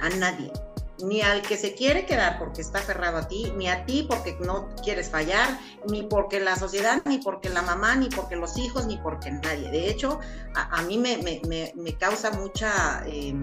[0.00, 0.52] a nadie
[1.02, 4.36] ni al que se quiere quedar porque está aferrado a ti, ni a ti porque
[4.40, 8.86] no quieres fallar, ni porque la sociedad, ni porque la mamá, ni porque los hijos,
[8.86, 9.70] ni porque nadie.
[9.70, 10.20] De hecho,
[10.54, 13.04] a, mí me, causa mucha...
[13.06, 13.42] Em,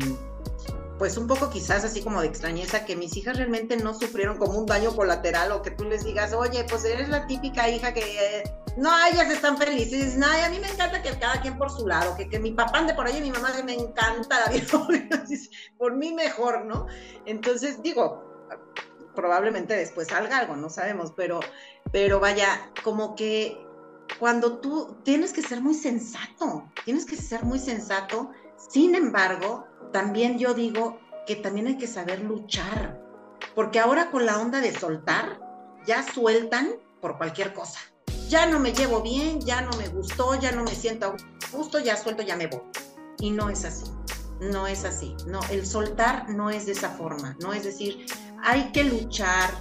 [0.97, 4.57] pues un poco quizás así como de extrañeza que mis hijas realmente no sufrieron como
[4.59, 8.01] un daño colateral o que tú les digas, oye, pues eres la típica hija que
[8.01, 8.43] eh,
[8.77, 10.17] no, ellas están felices.
[10.17, 12.79] No, a mí me encanta que cada quien por su lado, que, que mi papá
[12.79, 14.51] ande por ahí mi mamá me encanta
[15.77, 16.87] por mí mejor, ¿no?
[17.25, 18.23] Entonces, digo,
[19.15, 21.39] probablemente después salga algo, no sabemos, pero,
[21.91, 23.63] pero vaya, como que
[24.19, 28.31] cuando tú tienes que ser muy sensato, tienes que ser muy sensato.
[28.69, 32.99] Sin embargo, también yo digo que también hay que saber luchar,
[33.55, 35.39] porque ahora con la onda de soltar,
[35.85, 37.79] ya sueltan por cualquier cosa.
[38.27, 41.15] Ya no me llevo bien, ya no me gustó, ya no me siento a
[41.55, 42.61] gusto, ya suelto, ya me voy.
[43.19, 43.85] Y no es así,
[44.41, 45.15] no es así.
[45.27, 48.05] No, el soltar no es de esa forma, no es decir,
[48.41, 49.51] hay que luchar,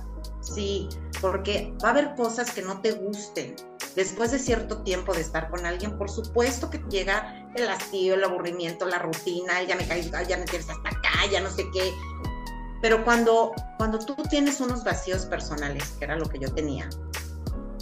[0.41, 0.89] sí,
[1.21, 3.55] porque va a haber cosas que no te gusten,
[3.95, 8.25] después de cierto tiempo de estar con alguien, por supuesto que llega el hastío, el
[8.25, 11.93] aburrimiento, la rutina, ya me caes, ya me quieres hasta acá, ya no sé qué.
[12.81, 16.89] Pero cuando, cuando tú tienes unos vacíos personales, que era lo que yo tenía,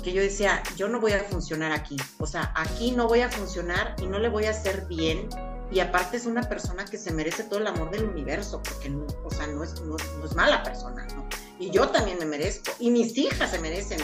[0.03, 3.31] que yo decía, yo no voy a funcionar aquí, o sea, aquí no voy a
[3.31, 5.29] funcionar y no le voy a hacer bien.
[5.73, 8.93] Y aparte es una persona que se merece todo el amor del universo, porque,
[9.25, 11.29] o sea, no es, no, no es mala persona, ¿no?
[11.61, 14.01] Y yo también me merezco, y mis hijas se merecen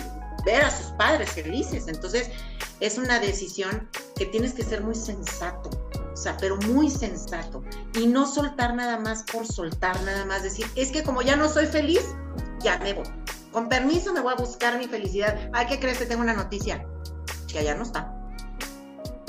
[0.47, 1.89] ver a sus padres felices.
[1.89, 2.31] Entonces,
[2.81, 5.69] es una decisión que tienes que ser muy sensato,
[6.13, 7.63] o sea, pero muy sensato.
[7.95, 11.51] Y no soltar nada más por soltar, nada más decir, es que como ya no
[11.51, 12.03] soy feliz,
[12.61, 13.07] ya me voy.
[13.53, 15.51] Con permiso me voy a buscar mi felicidad.
[15.53, 15.99] Ay, ¿qué crees?
[15.99, 16.87] que tengo una noticia.
[17.49, 18.13] Que allá no está.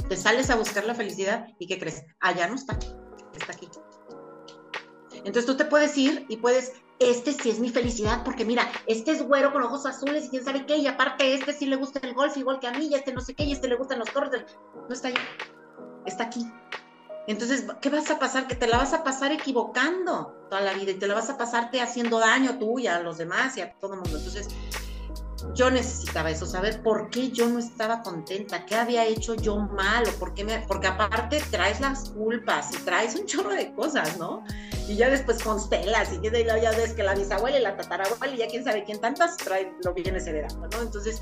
[0.07, 2.03] Te sales a buscar la felicidad y ¿qué crees?
[2.19, 2.77] Allá no está.
[3.33, 3.69] Está aquí.
[5.13, 9.11] Entonces tú te puedes ir y puedes este sí es mi felicidad, porque mira, este
[9.11, 11.99] es güero con ojos azules y quién sabe qué, y aparte este sí le gusta
[12.01, 13.99] el golf igual que a mí, y este no sé qué, y este le gustan
[13.99, 14.45] los torres.
[14.87, 15.15] No está ahí,
[16.05, 16.45] está aquí.
[17.27, 18.47] Entonces, ¿qué vas a pasar?
[18.47, 21.37] Que te la vas a pasar equivocando toda la vida y te la vas a
[21.37, 24.17] pasarte haciendo daño tú y a los demás y a todo el mundo.
[24.17, 24.47] Entonces,
[25.53, 30.07] yo necesitaba eso, saber por qué yo no estaba contenta, qué había hecho yo mal,
[30.07, 34.43] o por qué porque aparte traes las culpas y traes un chorro de cosas, ¿no?
[34.87, 38.47] Y ya después constelas y ya ves que la bisabuela y la tatarabuela y ya
[38.47, 40.81] quién sabe quién tantas trae, lo vienes heredando, ¿no?
[40.81, 41.21] Entonces,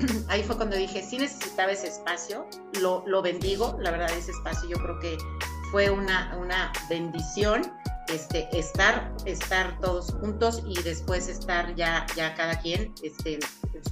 [0.28, 2.46] ahí fue cuando dije, sí necesitaba ese espacio,
[2.80, 5.18] lo, lo bendigo, la verdad ese espacio yo creo que
[5.70, 7.62] fue una, una bendición
[8.12, 13.38] este, estar, estar todos juntos y después estar ya, ya cada quien este,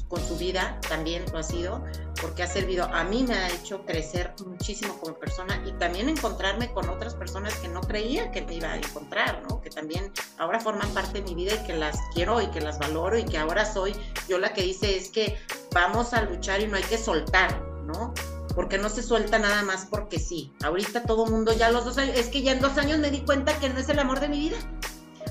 [0.08, 1.84] con su vida, también lo ha sido,
[2.20, 6.72] porque ha servido, a mí me ha hecho crecer muchísimo como persona y también encontrarme
[6.72, 9.60] con otras personas que no creía que me iba a encontrar, ¿no?
[9.60, 12.78] que también ahora forman parte de mi vida y que las quiero y que las
[12.78, 13.94] valoro y que ahora soy
[14.28, 15.38] yo la que dice es que
[15.72, 18.14] vamos a luchar y no hay que soltar, ¿no?
[18.58, 20.52] Porque no se suelta nada más porque sí.
[20.64, 23.20] Ahorita todo mundo ya los dos años, es que ya en dos años me di
[23.20, 24.56] cuenta que no es el amor de mi vida.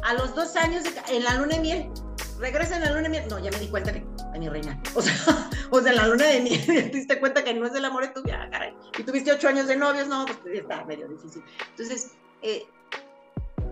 [0.04, 1.92] A los dos años en la luna de miel,
[2.40, 3.28] regresa en la luna de miel.
[3.30, 5.14] No, ya me di cuenta que, ay, mi reina, o sea,
[5.72, 8.08] o sea, en la luna de miel te diste cuenta que no es el amor
[8.08, 8.74] de tu vida, caray.
[8.98, 11.44] Y tuviste ocho años de novios, no, pues está medio difícil.
[11.72, 12.14] Entonces,
[12.44, 12.66] eh,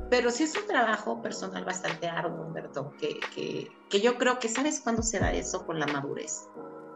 [0.10, 4.50] pero sí es un trabajo personal bastante arduo, Humberto, que, que, que yo creo que
[4.50, 6.50] sabes cuándo se da eso con la madurez.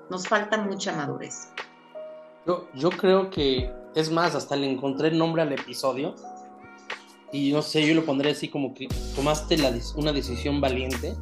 [0.10, 1.48] Nos falta mucha madurez.
[2.45, 6.15] Yo, creo que, es más, hasta le encontré el nombre al episodio.
[7.32, 9.56] Y no sé, yo lo pondré así como que tomaste
[9.95, 11.15] una decisión valiente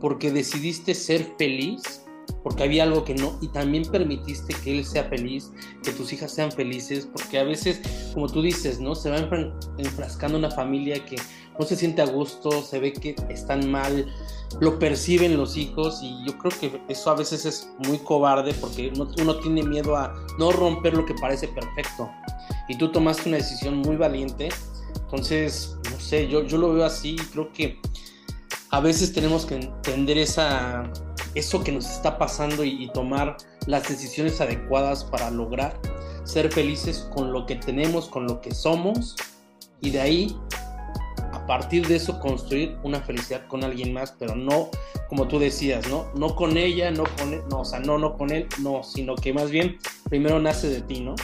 [0.00, 2.04] porque decidiste ser feliz,
[2.42, 5.50] porque había algo que no, y también permitiste que él sea feliz,
[5.82, 7.80] que tus hijas sean felices, porque a veces
[8.12, 8.94] como tú dices, ¿no?
[8.94, 9.18] Se va
[9.78, 11.16] enfrascando una familia que
[11.58, 14.06] no se siente a gusto, se ve que están mal,
[14.60, 18.92] lo perciben los hijos y yo creo que eso a veces es muy cobarde porque
[18.94, 22.10] uno, tiene miedo a no romper lo que parece perfecto.
[22.68, 24.48] Y tú tomaste una decisión muy valiente.
[24.94, 27.78] Entonces, no sé, yo, yo lo veo así y creo que
[28.70, 30.90] a veces tenemos que entender esa,
[31.34, 35.78] eso que nos está pasando y tomar las decisiones adecuadas para lograr
[36.24, 39.14] ser felices con lo que tenemos, con lo que somos
[39.80, 40.36] y de ahí
[41.46, 44.70] partir de eso construir una felicidad con alguien más, pero no
[45.08, 46.10] como tú decías, ¿no?
[46.14, 49.14] No con ella, no con él, no, o sea, no, no con él, no, sino
[49.14, 49.78] que más bien
[50.08, 51.14] primero nace de ti, ¿no?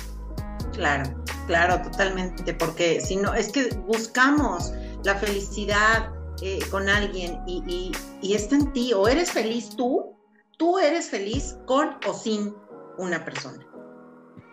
[0.72, 1.10] Claro,
[1.46, 4.72] claro, totalmente, porque si no, es que buscamos
[5.04, 6.10] la felicidad
[6.42, 10.16] eh, con alguien y, y, y está en ti, o eres feliz tú,
[10.56, 12.54] tú eres feliz con o sin
[12.98, 13.71] una persona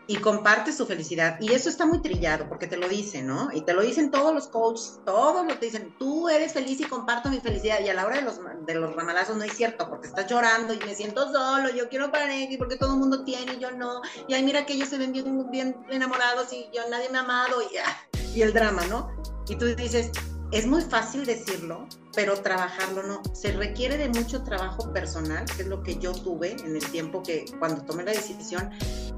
[0.10, 1.40] y comparte su felicidad.
[1.40, 3.50] Y eso está muy trillado porque te lo dicen, ¿no?
[3.54, 6.86] Y te lo dicen todos los coaches, todos lo te dicen, tú eres feliz y
[6.86, 7.80] comparto mi felicidad.
[7.82, 10.74] Y a la hora de los, de los ramalazos no es cierto porque estás llorando
[10.74, 13.70] y me siento solo, yo quiero pareja y porque todo el mundo tiene y yo
[13.70, 14.02] no.
[14.28, 17.22] Y ay, mira que ellos se ven bien, bien enamorados y yo nadie me ha
[17.22, 19.12] amado y, ah, y el drama, ¿no?
[19.48, 20.10] Y tú dices,
[20.52, 23.22] es muy fácil decirlo, pero trabajarlo no.
[23.36, 27.22] Se requiere de mucho trabajo personal, que es lo que yo tuve en el tiempo
[27.22, 28.72] que cuando tomé la decisión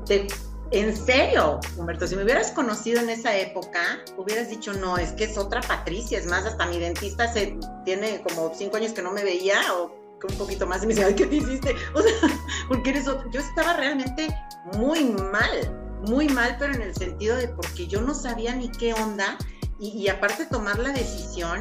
[0.06, 0.28] de
[0.72, 5.26] en serio, Humberto, si me hubieras conocido en esa época, hubieras dicho, no, es que
[5.26, 9.12] es otra Patricia, es más, hasta mi dentista se tiene como cinco años que no
[9.12, 11.76] me veía, o un poquito más, y me dice, ay, ¿qué te hiciste?
[11.94, 12.14] O sea,
[12.70, 13.30] porque eres otro.
[13.32, 14.34] Yo estaba realmente
[14.78, 18.94] muy mal, muy mal, pero en el sentido de porque yo no sabía ni qué
[18.94, 19.38] onda,
[19.78, 21.60] y, aparte tomar la decisión,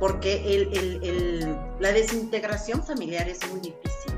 [0.00, 4.14] porque el, la desintegración familiar es muy difícil,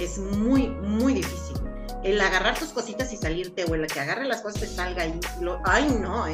[0.00, 1.54] es muy, muy difícil
[2.02, 5.18] el agarrar tus cositas y salirte, o el que agarre las cosas y salga y
[5.40, 6.26] lo, ay no,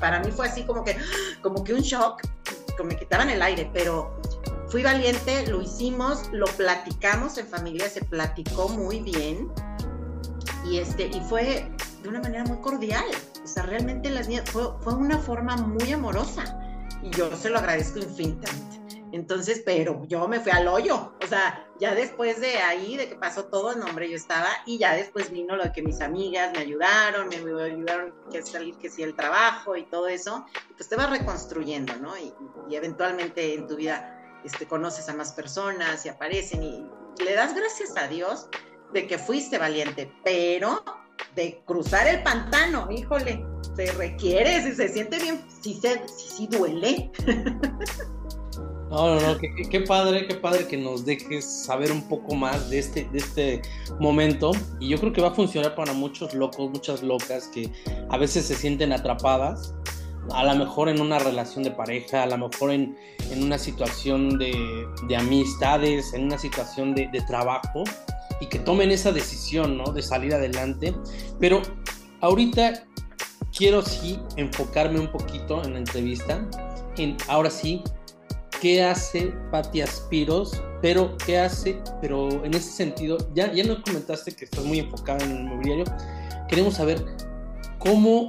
[0.00, 0.96] para mí fue así como que,
[1.42, 2.22] como que un shock,
[2.76, 4.20] como me quitaban el aire, pero
[4.68, 9.50] fui valiente, lo hicimos, lo platicamos en familia, se platicó muy bien
[10.64, 11.70] y este, y fue
[12.02, 13.04] de una manera muy cordial,
[13.42, 16.58] o sea, realmente las fue, fue una forma muy amorosa
[17.02, 18.78] y yo se lo agradezco infinitamente.
[19.12, 23.16] Entonces, pero yo me fui al hoyo, o sea, ya después de ahí, de que
[23.16, 26.52] pasó todo, el nombre, yo estaba, y ya después vino lo de que mis amigas
[26.52, 30.44] me ayudaron, me ayudaron a salir que sí el trabajo y todo eso,
[30.76, 32.16] pues te vas reconstruyendo, ¿no?
[32.18, 32.32] Y,
[32.70, 36.86] eventualmente en tu vida este, conoces a más personas y aparecen y
[37.24, 38.48] le das gracias a Dios
[38.92, 40.84] de que fuiste valiente, pero
[41.34, 43.44] de cruzar el pantano, híjole,
[43.74, 47.10] se requiere, si se siente bien, si se, si duele.
[48.90, 52.78] No, no, no, qué, padre, qué padre que nos dejes saber un poco más de
[52.78, 53.62] este, de este
[54.00, 54.52] momento.
[54.80, 57.70] Y yo creo que va a funcionar para muchos locos, muchas locas que
[58.08, 59.74] a veces se sienten atrapadas,
[60.32, 62.96] a lo mejor en una relación de pareja, a lo mejor en,
[63.36, 67.84] una situación de, amistades, en una situación de, de, trabajo,
[68.40, 69.92] y que tomen esa decisión, ¿no?
[69.92, 70.94] De salir adelante.
[71.38, 71.60] Pero
[72.20, 72.86] ahorita
[73.54, 76.48] quiero sí enfocarme un poquito en la entrevista,
[76.96, 77.82] en ahora sí
[78.60, 84.32] qué hace Patti Aspiros, pero qué hace, pero en ese sentido, ya, ya nos comentaste
[84.32, 85.84] que estás muy enfocada en el mobiliario,
[86.48, 87.04] queremos saber
[87.78, 88.28] cómo,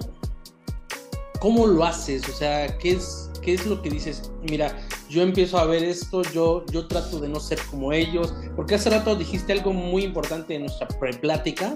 [1.40, 4.76] cómo lo haces, o sea, qué es, qué es lo que dices, mira,
[5.10, 8.90] yo empiezo a ver esto, yo, yo trato de no ser como ellos, porque hace
[8.90, 11.76] rato dijiste algo muy importante en nuestra preplática,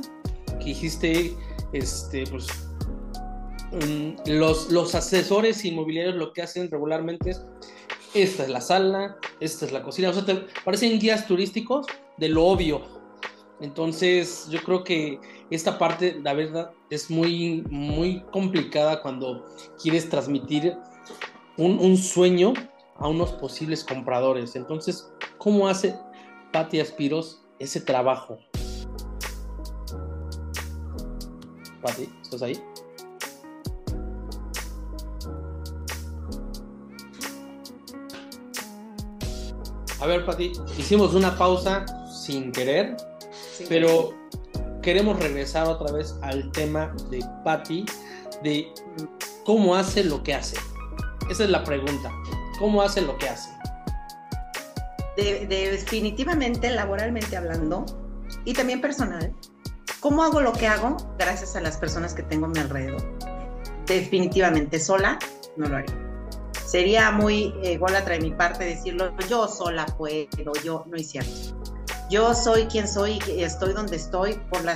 [0.60, 1.36] que dijiste,
[1.74, 2.48] este, pues,
[3.72, 7.42] mm, los, los asesores inmobiliarios lo que hacen regularmente es
[8.14, 12.30] esta es la sala, esta es la cocina, o sea, te parecen guías turísticos de
[12.30, 12.82] lo obvio.
[13.60, 19.46] Entonces, yo creo que esta parte, la verdad, es muy, muy complicada cuando
[19.82, 20.76] quieres transmitir
[21.58, 22.54] un, sueño
[22.98, 24.56] a unos posibles compradores.
[24.56, 25.96] Entonces, ¿cómo hace
[26.52, 28.38] Patti Aspiros ese trabajo?
[31.82, 32.73] Patti, ¿estás ahí?
[40.04, 42.98] A ver, Pati, hicimos una pausa sin querer,
[43.70, 44.14] pero
[44.82, 47.86] queremos regresar otra vez al tema de Patti,
[48.44, 48.68] de
[49.46, 50.58] cómo hace lo que hace.
[51.30, 52.12] Esa es la pregunta.
[52.60, 53.50] ¿Cómo hace lo que hace?
[55.16, 57.86] definitivamente, laboralmente hablando,
[58.44, 59.34] y también personal,
[60.02, 60.98] ¿cómo hago lo que hago?
[61.18, 63.02] Gracias a las personas que tengo a mi alrededor.
[63.86, 65.18] Definitivamente sola,
[65.56, 66.03] no lo haría
[66.74, 70.26] sería muy ególatra de mi parte decirlo, yo sola puedo,
[70.64, 71.56] yo, no es cierto.
[72.10, 74.76] Yo soy quien soy y estoy donde estoy por la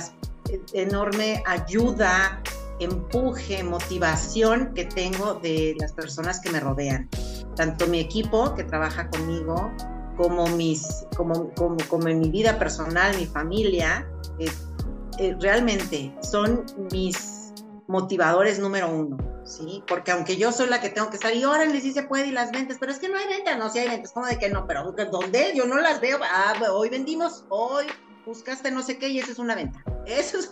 [0.74, 2.40] enorme ayuda
[2.78, 7.08] empuje, motivación que tengo de las personas que me rodean.
[7.56, 9.72] Tanto mi equipo que trabaja conmigo,
[10.16, 14.46] como, mis, como, como, en mi vida personal, mi familia, eh,
[15.18, 17.52] eh, realmente son mis
[17.88, 19.18] motivadores número uno,
[19.48, 19.82] ¿sí?
[19.86, 22.32] Porque aunque yo soy la que tengo que estar, y órale, sí se puede, y
[22.32, 24.50] las ventas, pero es que no hay ventas, no, si hay ventas, ¿cómo de que
[24.50, 24.66] no?
[24.66, 25.52] Pero ¿dónde?
[25.54, 27.86] Yo no las veo, ah, hoy vendimos, hoy
[28.26, 29.82] buscaste no sé qué, y eso es una venta.
[30.06, 30.50] Eso es,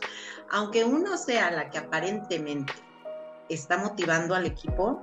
[0.51, 2.73] aunque uno sea la que aparentemente
[3.49, 5.03] está motivando al equipo,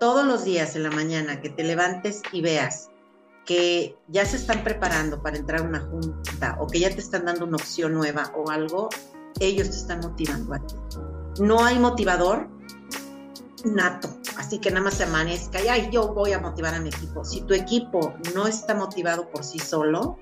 [0.00, 2.88] todos los días en la mañana que te levantes y veas
[3.44, 7.26] que ya se están preparando para entrar a una junta o que ya te están
[7.26, 8.88] dando una opción nueva o algo,
[9.40, 10.74] ellos te están motivando a ti.
[11.40, 12.48] No hay motivador
[13.64, 16.88] nato, así que nada más se amanezca y ay, yo voy a motivar a mi
[16.88, 17.24] equipo.
[17.24, 20.18] Si tu equipo no está motivado por sí solo,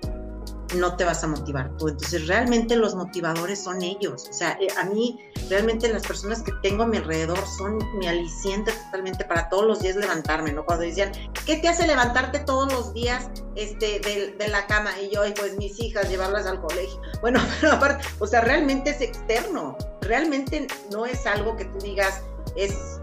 [0.74, 1.88] no te vas a motivar tú.
[1.88, 4.26] Entonces, realmente los motivadores son ellos.
[4.28, 5.18] O sea, eh, a mí,
[5.48, 9.80] realmente las personas que tengo a mi alrededor son mi aliciente totalmente para todos los
[9.80, 10.64] días levantarme, ¿no?
[10.64, 11.12] Cuando decían,
[11.46, 14.90] ¿qué te hace levantarte todos los días este, de, la cama?
[15.00, 17.00] Y yo, pues mis hijas, llevarlas al colegio.
[17.20, 19.76] Bueno, pero aparte, o sea, realmente es externo.
[20.02, 22.22] Realmente no es algo que tú digas,
[22.56, 23.00] es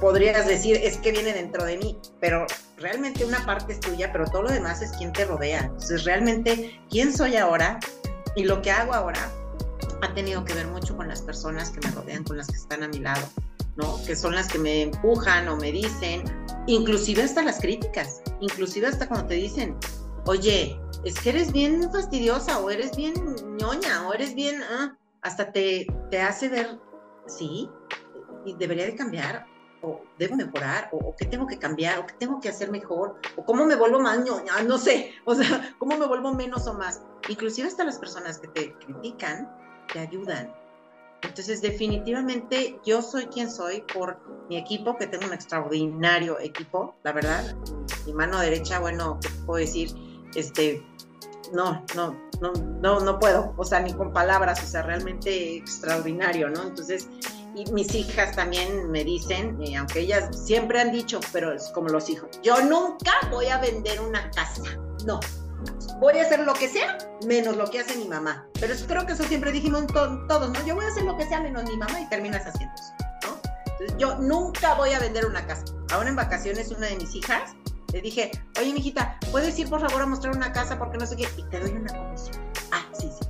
[0.00, 4.24] podrías decir, es que viene dentro de mí, pero realmente una parte es tuya, pero
[4.26, 5.60] todo lo demás es quien te rodea.
[5.60, 7.78] Entonces, realmente, quién soy ahora
[8.36, 9.30] y lo que hago ahora
[10.02, 12.82] ha tenido que ver mucho con las personas que me rodean, con las que están
[12.82, 13.26] a mi lado,
[13.76, 14.02] ¿no?
[14.04, 16.22] Que son las que me empujan o me dicen,
[16.66, 19.76] inclusive hasta las críticas, inclusive hasta cuando te dicen,
[20.26, 23.14] oye, es que eres bien fastidiosa o eres bien
[23.58, 26.78] ñoña o eres bien, ah", hasta te, te hace ver,
[27.26, 27.68] sí,
[28.44, 29.46] y debería de cambiar
[29.84, 33.44] o debo mejorar, o, qué tengo que cambiar, o qué tengo que hacer mejor, o
[33.44, 37.02] cómo me vuelvo más ñoña, no sé, o sea, cómo me vuelvo menos o más.
[37.28, 39.50] Inclusive hasta las personas que te critican
[39.92, 40.52] te ayudan.
[41.22, 44.18] Entonces, definitivamente yo soy quien soy por
[44.48, 47.56] mi equipo, que tengo un extraordinario equipo, la verdad.
[48.06, 49.90] Mi mano derecha, bueno, ¿qué puedo decir?
[50.34, 50.84] Este,
[51.52, 56.50] no, no, no, no, no puedo, o sea, ni con palabras, o sea, realmente extraordinario,
[56.50, 56.62] ¿no?
[56.62, 57.08] Entonces,
[57.54, 61.88] y mis hijas también me dicen, eh, aunque ellas siempre han dicho, pero es como
[61.88, 64.62] los hijos, yo nunca voy a vender una casa,
[65.04, 65.20] no.
[65.98, 68.46] Voy a hacer lo que sea, menos lo que hace mi mamá.
[68.60, 70.66] Pero creo que eso siempre dijimos todos, ¿no?
[70.66, 72.92] Yo voy a hacer lo que sea, menos mi mamá, y terminas haciendo eso,
[73.22, 73.40] ¿no?
[73.66, 75.64] Entonces, yo nunca voy a vender una casa.
[75.92, 77.54] Ahora en vacaciones, una de mis hijas
[77.94, 80.76] le dije, oye, mijita, ¿puedes ir por favor a mostrar una casa?
[80.76, 82.36] Porque no sé qué, y te doy una comisión.
[82.72, 83.26] Ah, sí, sí.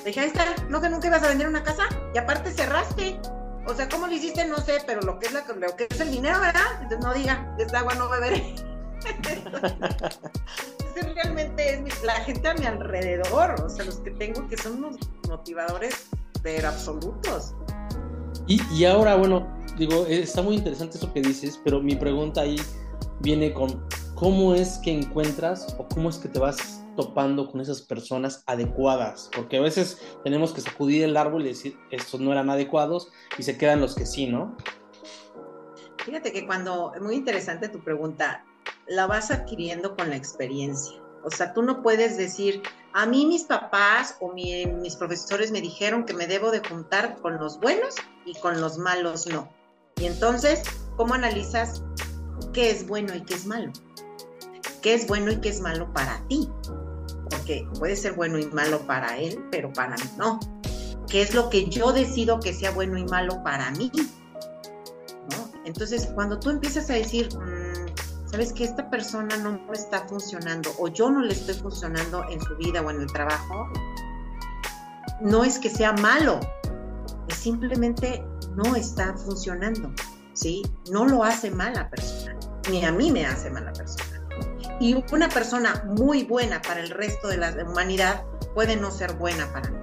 [0.00, 1.84] Le dije, ahí está, ¿no que nunca ibas a vender una casa?
[2.14, 3.18] Y aparte cerraste.
[3.66, 4.46] O sea, ¿cómo lo hiciste?
[4.46, 6.82] No sé, pero lo que es, la, que es el dinero, ¿verdad?
[6.82, 8.54] Entonces no diga, de esta agua no beberé.
[9.28, 14.84] Entonces, realmente es la gente a mi alrededor, o sea, los que tengo que son
[14.84, 14.96] unos
[15.28, 16.06] motivadores
[16.42, 17.54] pero absolutos.
[18.46, 19.46] Y, y ahora, bueno,
[19.76, 22.60] digo, está muy interesante eso que dices, pero mi pregunta ahí
[23.20, 27.82] viene con cómo es que encuentras o cómo es que te vas topando con esas
[27.82, 32.50] personas adecuadas, porque a veces tenemos que sacudir el árbol y decir, estos no eran
[32.50, 34.56] adecuados y se quedan los que sí, ¿no?
[36.04, 38.44] Fíjate que cuando, muy interesante tu pregunta,
[38.86, 41.02] la vas adquiriendo con la experiencia.
[41.24, 46.04] O sea, tú no puedes decir, a mí mis papás o mis profesores me dijeron
[46.04, 49.48] que me debo de juntar con los buenos y con los malos no.
[49.96, 50.62] Y entonces,
[50.96, 51.82] ¿cómo analizas
[52.52, 53.72] qué es bueno y qué es malo?
[54.82, 56.48] ¿Qué es bueno y qué es malo para ti?
[57.30, 60.40] Porque puede ser bueno y malo para él, pero para mí no.
[61.08, 63.90] ¿Qué es lo que yo decido que sea bueno y malo para mí?
[65.64, 70.88] Entonces, cuando tú empiezas a decir, mm, sabes que esta persona no está funcionando o
[70.88, 73.68] yo no le estoy funcionando en su vida o en el trabajo,
[75.20, 76.40] no es que sea malo,
[77.28, 78.24] es simplemente
[78.54, 79.92] no está funcionando,
[80.34, 80.62] ¿sí?
[80.90, 82.36] No lo hace mala persona,
[82.70, 84.05] ni a mí me hace mala persona
[84.80, 88.24] y una persona muy buena para el resto de la humanidad
[88.54, 89.78] puede no ser buena para mí.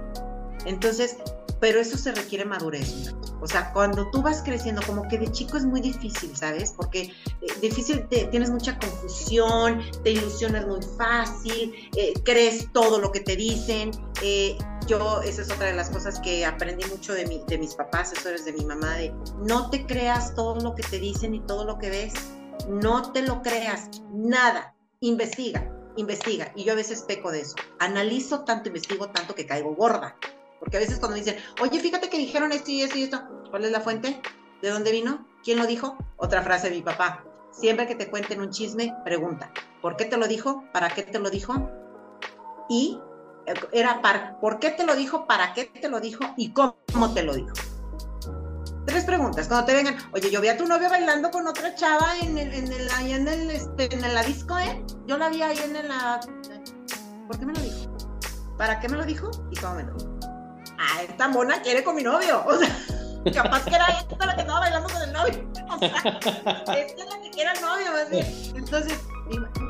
[0.66, 1.16] Entonces,
[1.60, 3.14] pero eso se requiere madurez.
[3.40, 6.72] O sea, cuando tú vas creciendo, como que de chico es muy difícil, ¿sabes?
[6.76, 13.20] Porque eh, difícil, tienes mucha confusión, te ilusionas muy fácil, eh, crees todo lo que
[13.20, 13.90] te dicen.
[14.22, 17.74] Eh, yo, esa es otra de las cosas que aprendí mucho de, mi, de mis
[17.74, 21.34] papás, eso es de mi mamá, de no te creas todo lo que te dicen
[21.34, 22.12] y todo lo que ves.
[22.68, 24.73] No te lo creas, nada
[25.08, 26.52] investiga, investiga.
[26.54, 27.56] Y yo a veces peco de eso.
[27.78, 30.16] Analizo tanto, investigo tanto que caigo gorda.
[30.58, 33.22] Porque a veces cuando me dicen, oye, fíjate que dijeron esto y esto y esto,
[33.50, 34.20] ¿cuál es la fuente?
[34.62, 35.28] ¿De dónde vino?
[35.42, 35.98] ¿Quién lo dijo?
[36.16, 37.24] Otra frase de mi papá.
[37.50, 39.52] Siempre que te cuenten un chisme, pregunta,
[39.82, 40.64] ¿por qué te lo dijo?
[40.72, 41.70] ¿Para qué te lo dijo?
[42.68, 42.98] Y
[43.46, 45.26] eh, era para, ¿por qué te lo dijo?
[45.26, 46.24] ¿Para qué te lo dijo?
[46.36, 47.52] ¿Y cómo te lo dijo?
[48.86, 49.48] Tres preguntas.
[49.48, 52.52] Cuando te vengan, oye, yo vi a tu novio bailando con otra chava en el,
[52.52, 54.84] en el, en el, este, en disco, ¿eh?
[55.06, 56.20] Yo la vi ahí en la...
[57.26, 57.96] ¿Por qué me lo dijo?
[58.58, 59.30] ¿Para qué me lo dijo?
[59.50, 60.10] ¿Y cómo me lo dijo?
[60.78, 62.44] Ah, esta mona quiere con mi novio.
[62.46, 62.68] O sea,
[63.42, 65.50] capaz que era esta la que estaba bailando con el novio.
[65.80, 68.26] Esta es la que quiere el novio, más bien.
[68.54, 68.98] Entonces,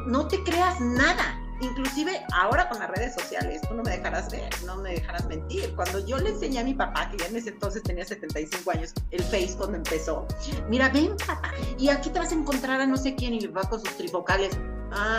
[0.07, 4.49] no te creas nada inclusive ahora con las redes sociales, tú no me dejarás ver,
[4.65, 5.75] no me dejarás mentir.
[5.75, 8.95] Cuando yo le enseñé a mi papá, que ya en ese entonces tenía 75 años,
[9.11, 10.27] el Face cuando empezó,
[10.69, 13.63] mira, ven papá, y aquí te vas a encontrar a no sé quién y va
[13.63, 14.57] con sus trifocales.
[14.93, 15.19] Ah,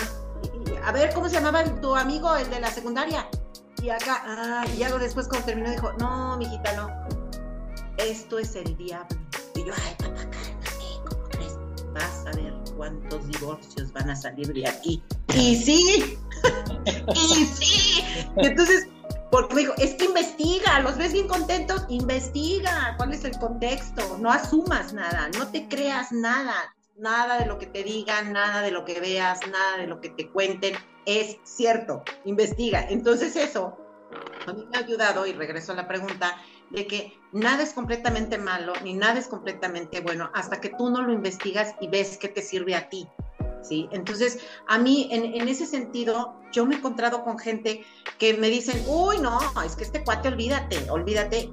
[0.83, 3.27] a ver, ¿cómo se llamaba tu amigo, el de la secundaria?
[3.81, 6.89] Y acá, ah, y algo después cuando terminó dijo, no, mijita, no,
[7.97, 9.17] esto es el diablo.
[9.55, 10.21] Y yo, ay, papá.
[11.95, 15.01] Vas a ver cuántos divorcios van a salir de aquí.
[15.33, 16.17] Y sí,
[17.15, 18.03] y sí.
[18.35, 18.89] Entonces,
[19.31, 24.17] porque me dijo, es que investiga, los ves bien contentos, investiga cuál es el contexto,
[24.19, 28.71] no asumas nada, no te creas nada, nada de lo que te digan, nada de
[28.71, 30.75] lo que veas, nada de lo que te cuenten,
[31.05, 32.85] es cierto, investiga.
[32.89, 33.77] Entonces eso
[34.47, 36.37] a mí me ha ayudado, y regreso a la pregunta,
[36.71, 41.01] de que nada es completamente malo ni nada es completamente bueno hasta que tú no
[41.01, 43.07] lo investigas y ves qué te sirve a ti.
[43.61, 43.89] ¿Sí?
[43.91, 44.37] Entonces,
[44.67, 47.83] a mí, en, en, ese sentido, yo me he encontrado con gente
[48.19, 51.49] que me dicen, uy, no, es que este cuate, olvídate, olvídate.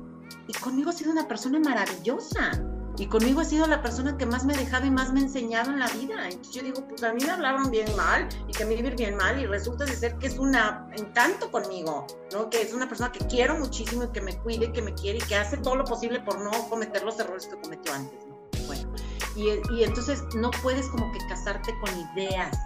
[0.46, 2.50] Y conmigo ha sido una persona maravillosa.
[2.98, 5.22] Y conmigo ha sido la persona que más me ha dejado y más me ha
[5.22, 6.28] enseñado en la vida.
[6.28, 9.16] Entonces yo digo, pues a mí me hablaron bien mal y que me vivir bien
[9.16, 12.50] mal y resulta de ser que es un encanto conmigo, ¿no?
[12.50, 15.22] Que es una persona que quiero muchísimo y que me cuide, que me quiere y
[15.22, 18.38] que hace todo lo posible por no cometer los errores que cometió antes, ¿no?
[18.66, 18.92] Bueno,
[19.36, 22.56] y, y entonces no puedes como que casarte con ideas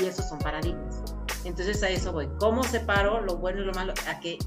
[0.00, 1.02] y esos son paradigmas.
[1.44, 2.28] Entonces a eso voy.
[2.38, 3.92] ¿Cómo separo lo bueno y lo malo?
[4.08, 4.38] A que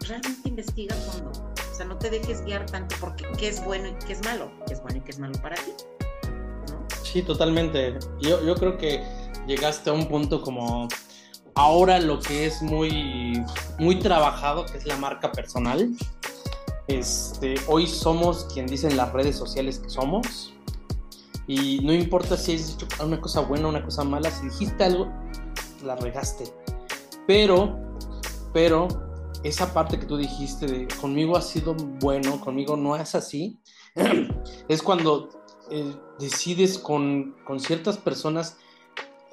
[0.00, 1.51] realmente investiga fondo
[1.84, 4.82] no te dejes guiar tanto porque qué es bueno y qué es malo, qué es
[4.82, 5.72] bueno y qué es malo para ti.
[7.02, 7.98] Sí, totalmente.
[8.20, 9.02] Yo, yo creo que
[9.46, 10.88] llegaste a un punto como
[11.54, 13.44] ahora lo que es muy,
[13.78, 15.90] muy trabajado, que es la marca personal.
[16.88, 20.54] Este, hoy somos quien dicen las redes sociales que somos.
[21.46, 24.84] Y no importa si has dicho una cosa buena o una cosa mala, si dijiste
[24.84, 25.12] algo,
[25.84, 26.44] la regaste.
[27.26, 27.78] Pero,
[28.52, 28.88] pero
[29.42, 33.60] esa parte que tú dijiste de conmigo ha sido bueno, conmigo no es así,
[34.68, 35.28] es cuando
[35.70, 38.56] eh, decides con, con, ciertas personas,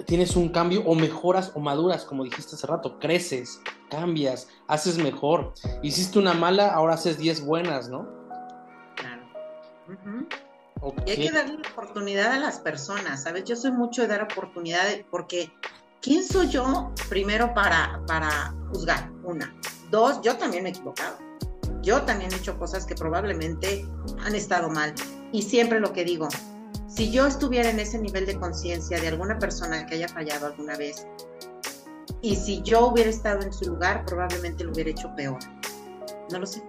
[0.05, 5.53] tienes un cambio o mejoras o maduras, como dijiste hace rato, creces, cambias, haces mejor.
[5.81, 8.07] Hiciste una mala, ahora haces 10 buenas, ¿no?
[8.95, 9.27] Claro.
[11.05, 13.43] Y hay que darle oportunidad a las personas, ¿sabes?
[13.43, 15.51] Yo soy mucho de dar oportunidad porque
[16.01, 19.11] ¿quién soy yo primero para, para juzgar?
[19.23, 19.53] Una.
[19.89, 21.17] Dos, yo también me he equivocado.
[21.81, 23.85] Yo también he hecho cosas que probablemente
[24.19, 24.93] han estado mal.
[25.31, 26.27] Y siempre lo que digo,
[26.87, 30.75] si yo estuviera en ese nivel de conciencia de alguna persona que haya fallado alguna
[30.75, 31.07] vez,
[32.21, 35.39] y si yo hubiera estado en su lugar, probablemente lo hubiera hecho peor.
[36.31, 36.61] No lo sé.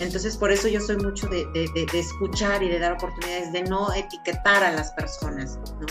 [0.00, 3.92] Entonces, por eso yo soy mucho de, de escuchar y de dar oportunidades, de no
[3.94, 5.86] etiquetar a las personas, ¿no?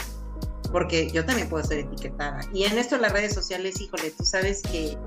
[0.71, 2.41] Porque yo también puedo ser etiquetada.
[2.53, 4.97] Y en esto las redes sociales, híjole, tú sabes que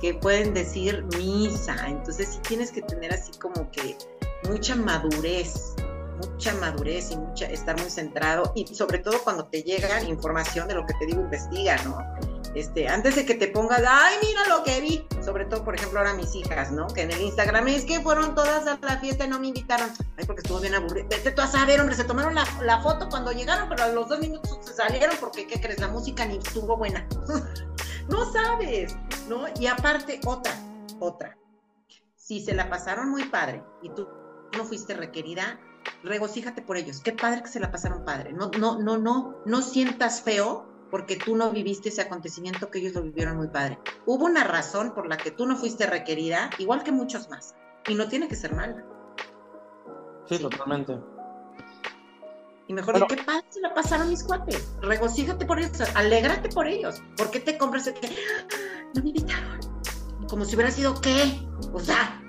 [0.00, 1.76] que pueden decir misa.
[1.86, 3.96] Entonces sí tienes que tener así como que
[4.48, 5.74] mucha madurez,
[6.20, 10.74] mucha madurez y mucha, estar muy centrado y sobre todo cuando te llega información de
[10.74, 11.98] lo que te digo, investiga, ¿no?
[12.54, 16.00] Este, antes de que te pongas, ay, mira lo que vi, sobre todo, por ejemplo,
[16.00, 16.88] ahora mis hijas, ¿no?
[16.88, 19.88] Que en el Instagram es que fueron todas a la fiesta y no me invitaron.
[20.16, 21.06] Ay, porque estuvo bien aburrido.
[21.08, 24.08] Vete tú a saber, hombre, se tomaron la, la, foto cuando llegaron, pero a los
[24.08, 25.78] dos minutos se salieron porque, ¿qué crees?
[25.78, 27.06] La música ni estuvo buena.
[28.10, 28.96] no sabes,
[29.28, 29.44] ¿no?
[29.58, 30.52] Y aparte, otra,
[30.98, 31.36] otra.
[32.16, 34.06] Si se la pasaron muy padre y tú
[34.56, 35.58] no fuiste requerida,
[36.02, 37.00] regocíjate por ellos.
[37.00, 38.32] Qué padre que se la pasaron padre.
[38.32, 42.94] No, no, no, no, no sientas feo porque tú no viviste ese acontecimiento que ellos
[42.94, 43.78] lo vivieron muy padre.
[44.06, 47.54] Hubo una razón por la que tú no fuiste requerida, igual que muchos más.
[47.88, 48.84] Y no tiene que ser mala.
[50.26, 50.98] Sí, totalmente.
[52.70, 54.68] Y mejor, ¿qué padre se la pasaron mis cuates?
[54.80, 57.02] Regocíjate por ellos, alégrate por ellos.
[57.16, 58.08] ¿Por qué te compras el que
[58.94, 59.58] no me invitaron?
[60.28, 61.42] Como si hubiera sido qué?
[61.72, 62.22] O sea,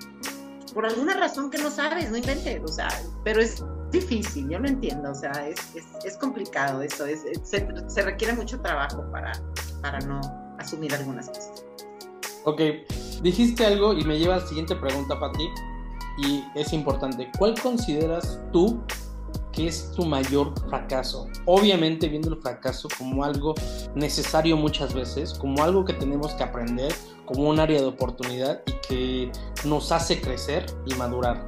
[0.74, 2.88] por alguna razón que no sabes, no inventes, o sea,
[3.22, 5.60] pero es difícil, yo lo entiendo, o sea, es,
[6.04, 9.30] es, complicado eso, es, se, requiere mucho trabajo para,
[9.80, 10.20] para no
[10.58, 11.64] asumir algunas cosas.
[12.42, 12.60] Ok,
[13.22, 15.48] dijiste algo y me lleva a la siguiente pregunta para ti,
[16.18, 18.82] y es importante, ¿cuál consideras tú
[19.52, 21.28] que es tu mayor fracaso?
[21.44, 23.54] Obviamente viendo el fracaso como algo
[23.94, 26.92] necesario muchas veces, como algo que tenemos que aprender,
[27.26, 29.32] como un área de oportunidad y que
[29.64, 31.44] nos hace crecer y madurar.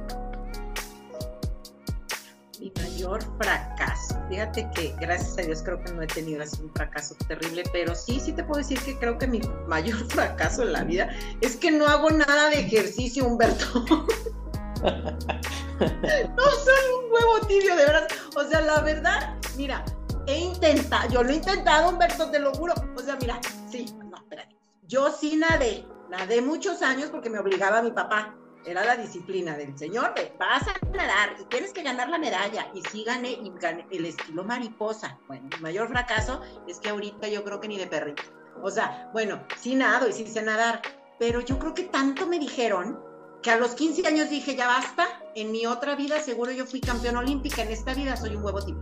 [2.59, 4.15] Mi mayor fracaso.
[4.29, 7.93] Fíjate que gracias a Dios creo que no he tenido así un fracaso terrible, pero
[7.93, 11.09] sí, sí te puedo decir que creo que mi mayor fracaso en la vida
[11.41, 13.85] es que no hago nada de ejercicio, Humberto.
[15.79, 18.07] no soy un huevo tibio, de verdad.
[18.35, 19.83] O sea, la verdad, mira,
[20.27, 22.73] he intentado, yo lo he intentado, Humberto, te lo juro.
[22.95, 24.55] O sea, mira, sí, no, espérate.
[24.87, 29.55] Yo sí nadé, nadé muchos años porque me obligaba a mi papá era la disciplina
[29.55, 32.67] del señor vas a nadar y tienes que ganar la medalla.
[32.73, 33.39] Y sí gané
[33.91, 35.19] el estilo mariposa.
[35.27, 38.23] Bueno, mi mayor fracaso es que ahorita yo creo que ni de perrito.
[38.61, 40.81] O sea, bueno, sí nado y sí sé nadar,
[41.19, 42.99] pero yo creo que tanto me dijeron
[43.45, 46.81] que a los 15 años dije, ya basta, en mi otra vida seguro yo fui
[46.81, 48.79] campeón olímpica, en esta vida soy un huevo tipo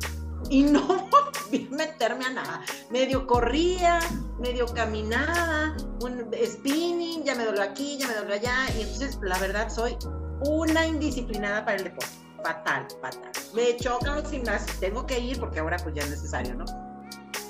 [0.50, 0.88] y no
[1.52, 2.62] volví a meterme a nada.
[2.90, 4.00] Medio corría,
[4.40, 8.56] medio caminaba, un spinning, ya me dobló aquí, ya me dobló allá.
[8.78, 9.98] Y entonces, la verdad, soy
[10.46, 12.14] una indisciplinada para el deporte.
[12.42, 13.32] Fatal, fatal.
[13.54, 16.64] Me chocan los gimnasios, tengo que ir porque ahora pues ya es necesario, ¿no?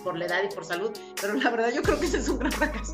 [0.04, 0.92] Por la edad y por salud.
[1.22, 2.94] Pero la verdad, yo creo que ese es un gran fracaso.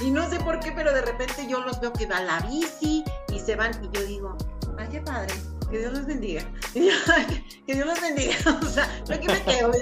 [0.00, 3.04] Y no sé por qué, pero de repente yo los veo que va la bici
[3.28, 4.36] y se van y yo digo,
[4.78, 5.34] ay, qué padre
[5.74, 6.42] que Dios los bendiga.
[6.72, 8.34] que Dios los bendiga.
[8.62, 9.72] O sea, yo aquí me quedo.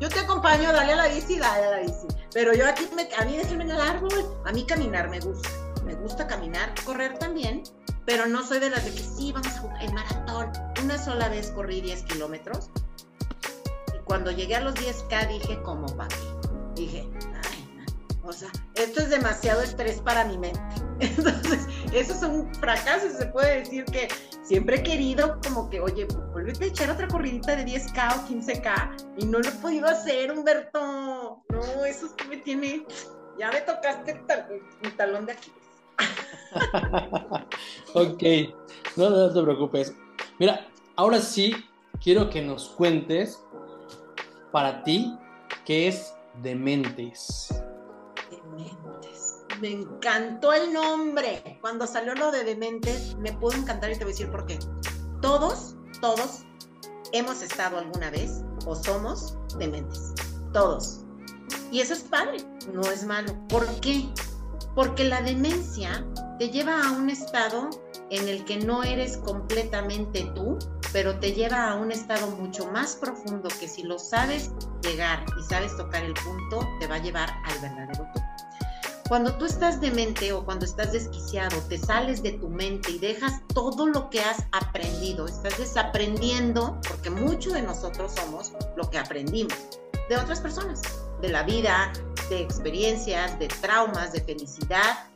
[0.00, 2.08] yo te acompaño, dale a la bici, dale a la bici.
[2.32, 4.12] Pero yo aquí, me, a mí déjenme en el árbol.
[4.44, 5.48] A mí caminar me gusta.
[5.84, 7.62] Me gusta caminar, correr también.
[8.04, 10.52] Pero no soy de las de que sí, vamos a jugar el maratón.
[10.82, 12.70] Una sola vez corrí 10 kilómetros.
[13.94, 16.16] Y cuando llegué a los 10K dije, ¿cómo para
[16.74, 17.08] Dije,
[18.24, 20.60] o sea, esto es demasiado estrés para mi mente.
[21.00, 23.08] Entonces, eso es un fracaso.
[23.10, 24.08] Se puede decir que
[24.42, 29.16] siempre he querido como que, oye, vuelve a echar otra corridita de 10K o 15K
[29.18, 31.42] y no lo he podido hacer, Humberto.
[31.48, 32.86] No, eso sí me tiene...
[33.38, 34.20] Ya me tocaste
[34.82, 35.50] mi talón de aquí.
[37.94, 38.22] ok,
[38.96, 39.94] no, no te preocupes.
[40.38, 41.56] Mira, ahora sí
[42.02, 43.42] quiero que nos cuentes
[44.52, 45.16] para ti
[45.64, 47.62] qué es Dementes.
[49.62, 51.56] Me encantó el nombre.
[51.60, 54.58] Cuando salió lo de Dementes, me pudo encantar y te voy a decir por qué.
[55.20, 56.40] Todos, todos
[57.12, 60.14] hemos estado alguna vez o somos dementes.
[60.52, 61.02] Todos.
[61.70, 62.38] Y eso es padre,
[62.72, 63.36] no es malo.
[63.48, 64.08] ¿Por qué?
[64.74, 66.04] Porque la demencia
[66.40, 67.70] te lleva a un estado
[68.10, 70.58] en el que no eres completamente tú,
[70.92, 74.50] pero te lleva a un estado mucho más profundo que si lo sabes
[74.82, 78.22] llegar y sabes tocar el punto, te va a llevar al verdadero tú.
[79.08, 83.42] Cuando tú estás demente o cuando estás desquiciado, te sales de tu mente y dejas
[83.52, 89.56] todo lo que has aprendido, estás desaprendiendo, porque muchos de nosotros somos lo que aprendimos
[90.08, 90.80] de otras personas,
[91.20, 91.92] de la vida,
[92.28, 95.06] de experiencias, de traumas, de felicidad.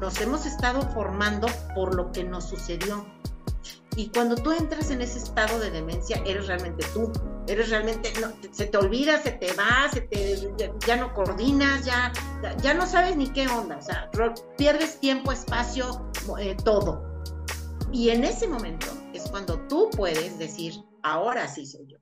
[0.00, 3.04] Nos hemos estado formando por lo que nos sucedió.
[3.96, 7.10] Y cuando tú entras en ese estado de demencia, eres realmente tú,
[7.48, 8.12] eres realmente,
[8.52, 10.52] se te olvida, se te va, se te,
[10.86, 12.12] ya, no coordinas, ya,
[12.62, 14.10] ya no sabes ni qué onda, o sea,
[14.56, 17.02] pierdes tiempo, espacio, eh, todo.
[17.92, 21.98] Y en ese momento es cuando tú puedes decir, ahora sí soy yo,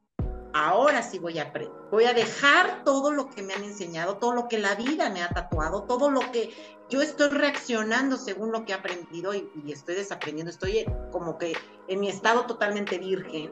[0.53, 1.53] ahora sí voy a
[1.91, 5.23] voy a dejar todo lo que me han enseñado, todo lo que la vida me
[5.23, 6.53] ha tatuado, todo lo que
[6.89, 11.55] yo estoy reaccionando según lo que he aprendido y, estoy desaprendiendo, estoy como que
[11.89, 13.51] en mi estado totalmente virgen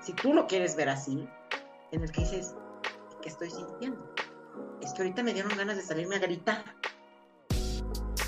[0.00, 1.28] si tú lo quieres ver así,
[1.90, 2.54] en el que dices,
[3.22, 4.14] ¿qué estoy sintiendo?
[4.80, 6.64] Es que ahorita me dieron ganas de salirme a gritar.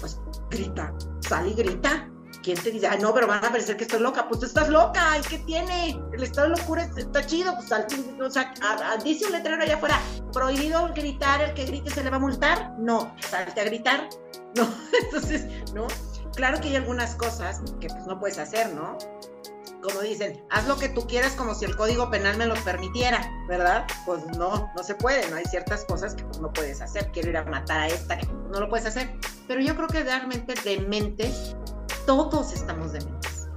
[0.01, 2.11] Pues grita, sal y grita.
[2.49, 4.27] ¿Quién te dice, ay, no, pero van a parecer que estoy loca?
[4.27, 6.01] Pues tú estás loca, ¿y qué tiene?
[6.15, 7.87] El estado de locura está chido, pues sal,
[8.25, 8.55] o sea,
[9.05, 10.01] dice un letrero allá afuera,
[10.33, 12.73] prohibido gritar, el que grite se le va a multar.
[12.79, 14.09] No, salte a gritar.
[14.57, 14.67] No,
[15.03, 15.45] entonces,
[15.75, 15.87] ¿no?
[16.35, 18.97] Claro que hay algunas cosas que pues no puedes hacer, ¿no?
[19.83, 23.31] como dicen, haz lo que tú quieras como si el código penal me lo permitiera,
[23.47, 23.87] ¿verdad?
[24.05, 27.11] Pues no, no se puede, no hay ciertas cosas que no puedes hacer.
[27.13, 28.19] Quiero ir a matar a esta,
[28.51, 29.11] no lo puedes hacer.
[29.47, 31.57] Pero yo creo que realmente de mentes,
[32.09, 33.49] todos estamos de mentes,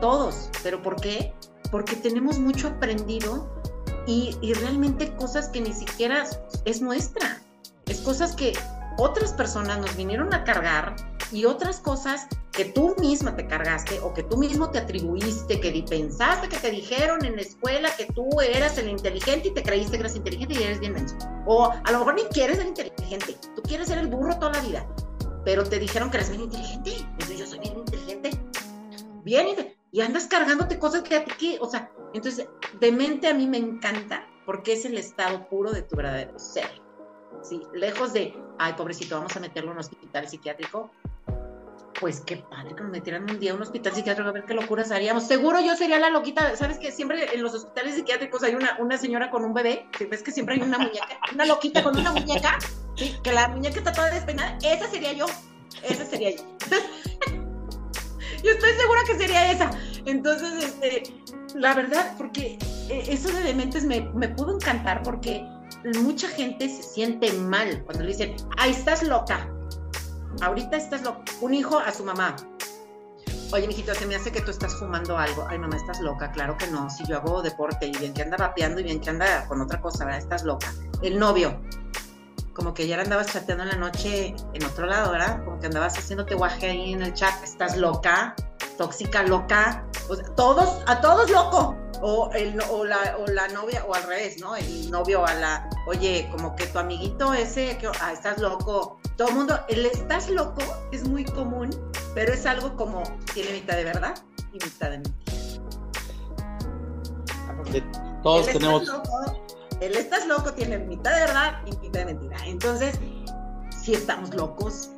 [0.00, 0.48] todos.
[0.62, 1.34] ¿Pero por qué?
[1.72, 3.50] Porque tenemos mucho aprendido
[4.06, 6.24] y, y realmente cosas que ni siquiera
[6.64, 7.42] es nuestra.
[7.86, 8.52] Es cosas que
[8.96, 10.94] otras personas nos vinieron a cargar
[11.32, 15.84] y otras cosas que tú misma te cargaste o que tú mismo te atribuiste, que
[15.90, 19.96] pensaste que te dijeron en la escuela que tú eras el inteligente y te creíste
[19.96, 21.16] que eras inteligente y eres bien menso.
[21.44, 24.60] O a lo mejor ni quieres ser inteligente, tú quieres ser el burro toda la
[24.60, 24.86] vida,
[25.44, 26.92] pero te dijeron que eres bien inteligente.
[26.98, 27.75] Entonces yo soy bien.
[29.26, 32.46] Bien, y andas cargándote cosas que ti, o sea, entonces,
[32.78, 36.80] de mente a mí me encanta porque es el estado puro de tu verdadero ser.
[37.42, 40.92] Sí, lejos de, ay, pobrecito, vamos a meterlo en un hospital psiquiátrico,
[41.98, 44.54] pues qué padre que nos metieran un día a un hospital psiquiátrico a ver qué
[44.54, 45.26] locuras haríamos.
[45.26, 48.96] Seguro yo sería la loquita, ¿sabes que Siempre en los hospitales psiquiátricos hay una, una
[48.96, 52.58] señora con un bebé, ¿ves que siempre hay una muñeca, una loquita con una muñeca?
[52.94, 55.26] Sí, que la muñeca está toda despeinada, esa sería yo,
[55.82, 56.44] esa sería yo.
[58.42, 59.70] Yo estoy segura que sería esa.
[60.04, 61.02] Entonces, este,
[61.54, 62.58] la verdad, porque
[62.88, 65.46] eh, esos elementos me, me pudo encantar porque
[66.02, 69.48] mucha gente se siente mal cuando le dicen, ay, estás loca,
[70.40, 72.36] ahorita estás loca, un hijo a su mamá.
[73.52, 75.46] Oye, mijito, se me hace que tú estás fumando algo.
[75.48, 76.32] Ay, mamá, estás loca.
[76.32, 76.90] Claro que no.
[76.90, 79.80] Si yo hago deporte y bien que anda rapeando y bien que anda con otra
[79.80, 80.18] cosa.
[80.18, 80.74] Estás loca.
[81.00, 81.60] El novio,
[82.56, 85.44] como que ya andabas chateando en la noche en otro lado, ¿verdad?
[85.44, 87.44] Como que andabas haciéndote guaje ahí en el chat.
[87.44, 88.34] Estás loca,
[88.78, 89.86] tóxica, loca.
[90.08, 94.04] O sea, todos, a todos loco o, el, o, la, o la novia, o al
[94.04, 94.56] revés, ¿no?
[94.56, 98.98] El novio a la, oye, como que tu amiguito ese, que, ah, estás loco.
[99.18, 101.68] Todo el mundo, el estás loco es muy común,
[102.14, 103.02] pero es algo como,
[103.34, 104.14] tiene mitad de verdad
[104.52, 105.32] y mitad de mentira.
[108.22, 108.90] todos tenemos...
[109.80, 112.38] el estás loco tiene mitad de verdad y mitad de mentira.
[112.46, 112.98] Entonces,
[113.70, 114.90] si estamos locos,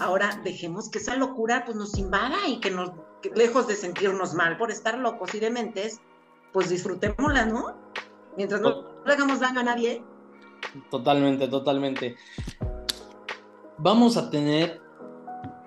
[0.00, 2.92] ahora dejemos que esa locura pues nos invada y que nos,
[3.34, 6.00] lejos de sentirnos mal por estar locos y dementes,
[6.52, 7.76] pues disfrutémosla, ¿no?
[8.36, 10.02] Mientras no le hagamos daño a nadie.
[10.90, 12.16] Totalmente, totalmente.
[13.78, 14.80] Vamos a tener,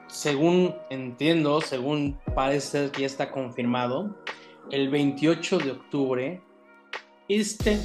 [0.08, 4.16] según entiendo, según parece que ya está confirmado,
[4.72, 6.44] el 28 de octubre,
[7.28, 7.80] este,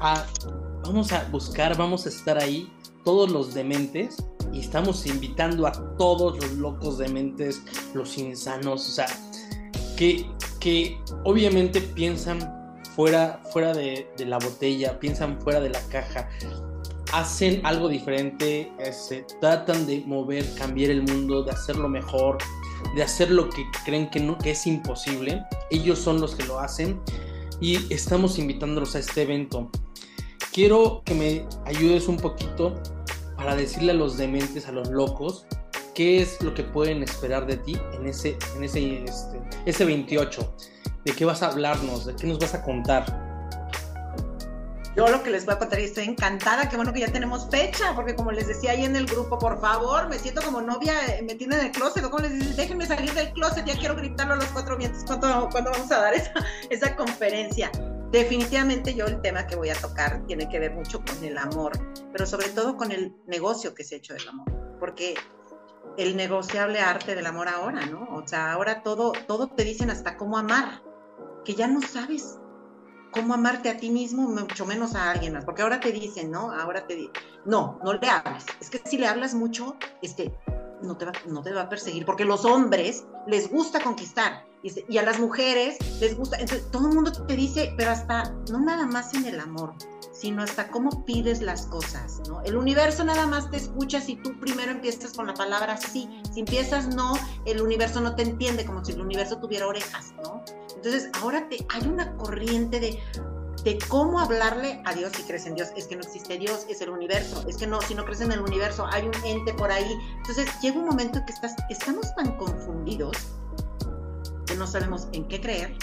[0.00, 2.72] vamos a buscar, vamos a estar ahí,
[3.04, 4.16] todos los dementes,
[4.52, 7.62] y estamos invitando a todos los locos dementes,
[7.94, 9.06] los insanos, o sea,
[9.96, 10.26] que
[10.66, 12.40] que obviamente piensan
[12.96, 16.28] fuera, fuera de, la botella, piensan fuera de la caja,
[17.12, 22.38] hacen algo diferente, se este, tratan de mover, cambiar el mundo, de hacerlo mejor,
[22.96, 25.40] de hacer lo que creen que, no, que es imposible.
[25.70, 27.00] Ellos son los que lo hacen
[27.60, 29.70] y estamos invitándolos a este evento.
[30.52, 32.74] Quiero que me ayudes un poquito
[33.36, 35.46] para decirle a los dementes, a los locos,
[35.94, 40.54] qué es lo que pueden esperar de ti en ese, en ese, este, ese 28.
[41.04, 42.06] ¿De qué vas a hablarnos?
[42.06, 43.25] ¿De qué nos vas a contar?
[44.96, 47.50] Yo lo que les voy a contar y estoy encantada, qué bueno que ya tenemos
[47.50, 50.94] fecha, porque como les decía ahí en el grupo, por favor, me siento como novia
[51.06, 52.56] eh, metida en el closet, ¿cómo les dices?
[52.56, 55.98] Déjenme salir del closet, ya quiero gritarlo a los cuatro vientos cuando, cuando vamos a
[55.98, 56.32] dar esa,
[56.70, 57.70] esa conferencia.
[58.10, 61.72] Definitivamente yo el tema que voy a tocar tiene que ver mucho con el amor,
[62.10, 65.14] pero sobre todo con el negocio que se ha hecho del amor, porque
[65.98, 68.08] el negociable arte del amor ahora, ¿no?
[68.14, 70.82] O sea, ahora todo, todo te dicen hasta cómo amar,
[71.44, 72.38] que ya no sabes
[73.10, 76.52] cómo amarte a ti mismo, mucho menos a alguien más, porque ahora te dicen, ¿no?
[76.52, 77.12] Ahora te dicen,
[77.44, 78.44] no, no le hables.
[78.60, 80.34] Es que si le hablas mucho, este,
[80.82, 84.44] no te va, no te va a perseguir, porque los hombres les gusta conquistar
[84.88, 88.60] y a las mujeres les gusta, entonces todo el mundo te dice, pero hasta, no
[88.60, 89.74] nada más en el amor,
[90.12, 92.42] sino hasta cómo pides las cosas, ¿no?
[92.42, 96.40] El universo nada más te escucha si tú primero empiezas con la palabra sí, si
[96.40, 97.14] empiezas no,
[97.44, 100.42] el universo no te entiende, como si el universo tuviera orejas, ¿no?
[100.74, 103.00] Entonces, ahora te, hay una corriente de,
[103.64, 105.68] de cómo hablarle a Dios si crees en Dios.
[105.76, 107.44] Es que no existe Dios, es el universo.
[107.48, 109.90] Es que no, si no crees en el universo, hay un ente por ahí.
[110.18, 113.16] Entonces, llega un momento que estás, estamos tan confundidos
[114.46, 115.76] que no sabemos en qué creer,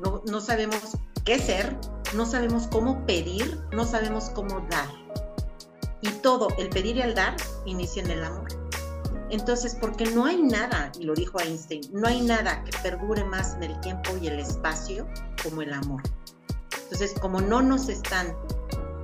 [0.00, 1.76] no, no sabemos qué ser,
[2.14, 4.88] no sabemos cómo pedir, no sabemos cómo dar.
[6.00, 8.48] Y todo, el pedir y el dar, inicia en el amor.
[9.30, 13.54] Entonces, porque no hay nada, y lo dijo Einstein, no hay nada que perdure más
[13.54, 15.08] en el tiempo y el espacio
[15.42, 16.02] como el amor.
[16.82, 18.36] Entonces, como no nos están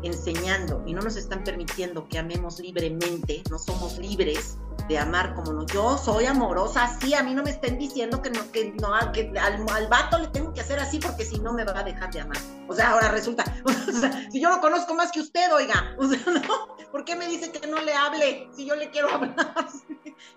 [0.03, 4.57] enseñando y no nos están permitiendo que amemos libremente, no somos libres,
[4.89, 5.67] de amar como no.
[5.67, 9.33] Yo soy amorosa, sí, a mí no me estén diciendo que no, que no, que
[9.39, 12.11] al, al vato le tengo que hacer así porque si no me va a dejar
[12.13, 12.37] de amar.
[12.69, 13.45] O sea, ahora resulta,
[14.31, 16.77] si yo lo conozco más que usted, oiga, o sea, ¿no?
[16.91, 19.55] ¿Por qué me dice que no le hable si yo le quiero hablar?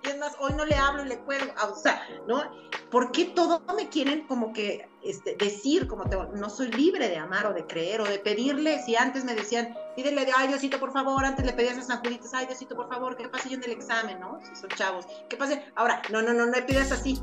[0.04, 2.44] y es más, hoy no le hablo y le cuelgo, o sea, ¿no?
[2.92, 7.18] ¿Por qué todo me quieren como que este, decir, como te, no soy libre de
[7.18, 10.92] amar o de creer o de pedirle, si antes me decían, pídele, ay Diosito, por
[10.92, 13.64] favor, antes le pedías a San Juditas, ay Diosito, por favor, que pase yo en
[13.64, 14.40] el examen, ¿no?
[14.60, 15.64] Son chavos, ¿qué pase?
[15.76, 17.22] Ahora, no, no, no, no le pidas así,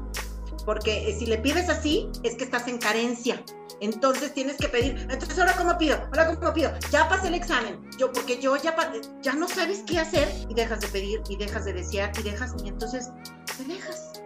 [0.65, 3.43] porque eh, si le pides así, es que estás en carencia.
[3.81, 5.07] Entonces tienes que pedir.
[5.11, 5.97] Entonces, ¿ahora cómo pido?
[5.97, 6.71] ¿Ahora cómo pido?
[6.91, 7.81] Ya pasé el examen.
[7.99, 8.77] Yo, porque yo ya,
[9.23, 12.55] ya no sabes qué hacer y dejas de pedir y dejas de desear y dejas,
[12.63, 13.11] y entonces
[13.57, 14.21] te dejas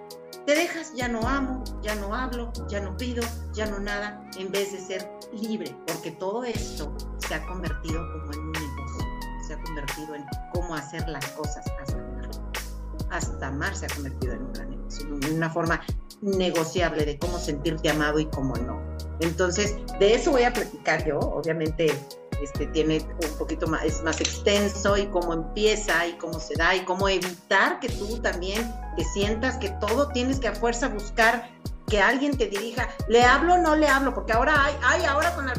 [0.47, 3.23] te dejas, ya no amo, ya no hablo, ya no pido,
[3.55, 8.33] ya no nada, en vez de ser libre, porque todo esto se ha convertido como
[8.33, 9.07] en un negocio,
[9.47, 12.05] se ha convertido en cómo hacer las cosas hasta
[13.15, 15.81] hasta amar se ha convertido en una negociación, en una forma
[16.21, 18.81] negociable de cómo sentirte amado y cómo no.
[19.21, 21.93] Entonces, de eso voy a platicar yo, obviamente
[22.43, 26.75] este, tiene un poquito más, es más extenso y cómo empieza y cómo se da
[26.75, 31.49] y cómo evitar que tú también te sientas que todo tienes que a fuerza buscar
[31.89, 35.35] que alguien te dirija, le hablo o no le hablo, porque ahora hay, hay ahora
[35.35, 35.55] con la,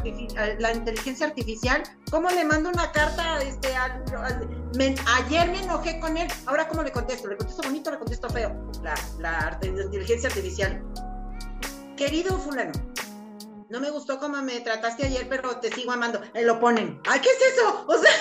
[0.59, 3.41] la, inteligencia artificial, ¿cómo le mando una carta?
[3.43, 7.28] Este, ayer me enojé con él, ahora ¿cómo le contesto?
[7.28, 8.55] ¿Le contesto bonito o le contesto feo?
[8.82, 10.84] La, la inteligencia artificial.
[11.95, 12.73] Querido fulano,
[13.69, 16.21] no me gustó cómo me trataste ayer, pero te sigo amando.
[16.34, 17.01] Me lo ponen.
[17.07, 17.86] ¡Ay, qué es eso!
[17.88, 18.11] O sea...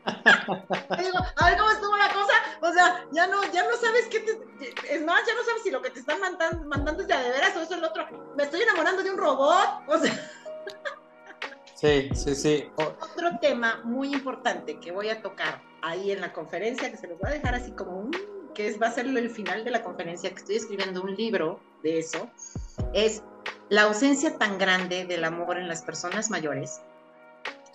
[0.98, 2.32] digo, a ver cómo estuvo la cosa.
[2.62, 4.32] O sea, ya no, ya no sabes qué te.
[4.90, 7.56] Es más, ya no sabes si lo que te están mandando, mandando es de, veras
[7.56, 8.08] o eso es el otro.
[8.36, 9.84] Me estoy enamorando de un robot.
[9.86, 10.30] O sea.
[11.74, 12.68] Sí, sí, sí.
[12.76, 17.18] Otro tema muy importante que voy a tocar ahí en la conferencia, que se los
[17.18, 18.10] voy a dejar así como un.
[18.52, 21.60] que es, va a ser el final de la conferencia, que estoy escribiendo un libro
[21.82, 22.28] de eso,
[22.92, 23.22] es
[23.68, 26.80] la ausencia tan grande del amor en las personas mayores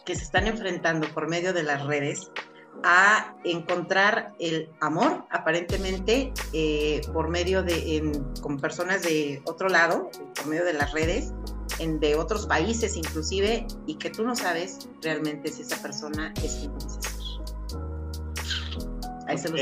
[0.06, 2.30] que se están enfrentando por medio de las redes
[2.84, 8.12] a encontrar el amor, aparentemente, eh, por medio de,
[8.42, 11.34] con personas de otro lado, por medio de las redes,
[11.80, 16.56] en, de otros países inclusive, y que tú no sabes realmente si esa persona es
[16.56, 17.00] quien dice
[19.28, 19.62] Ahí se los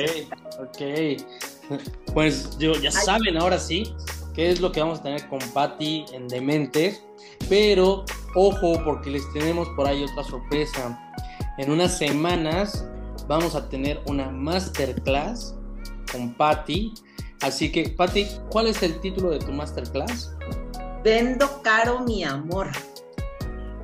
[0.60, 3.96] Ok, pues yo, ya saben ahora sí
[4.34, 7.02] qué es lo que vamos a tener con Patty en Dementes,
[7.48, 8.04] pero
[8.36, 11.00] ojo porque les tenemos por ahí otra sorpresa.
[11.58, 12.86] En unas semanas
[13.28, 15.56] vamos a tener una masterclass
[16.12, 16.94] con Patty.
[17.42, 20.34] Así que, Patty, ¿cuál es el título de tu masterclass?
[21.04, 22.72] Vendo caro mi amor.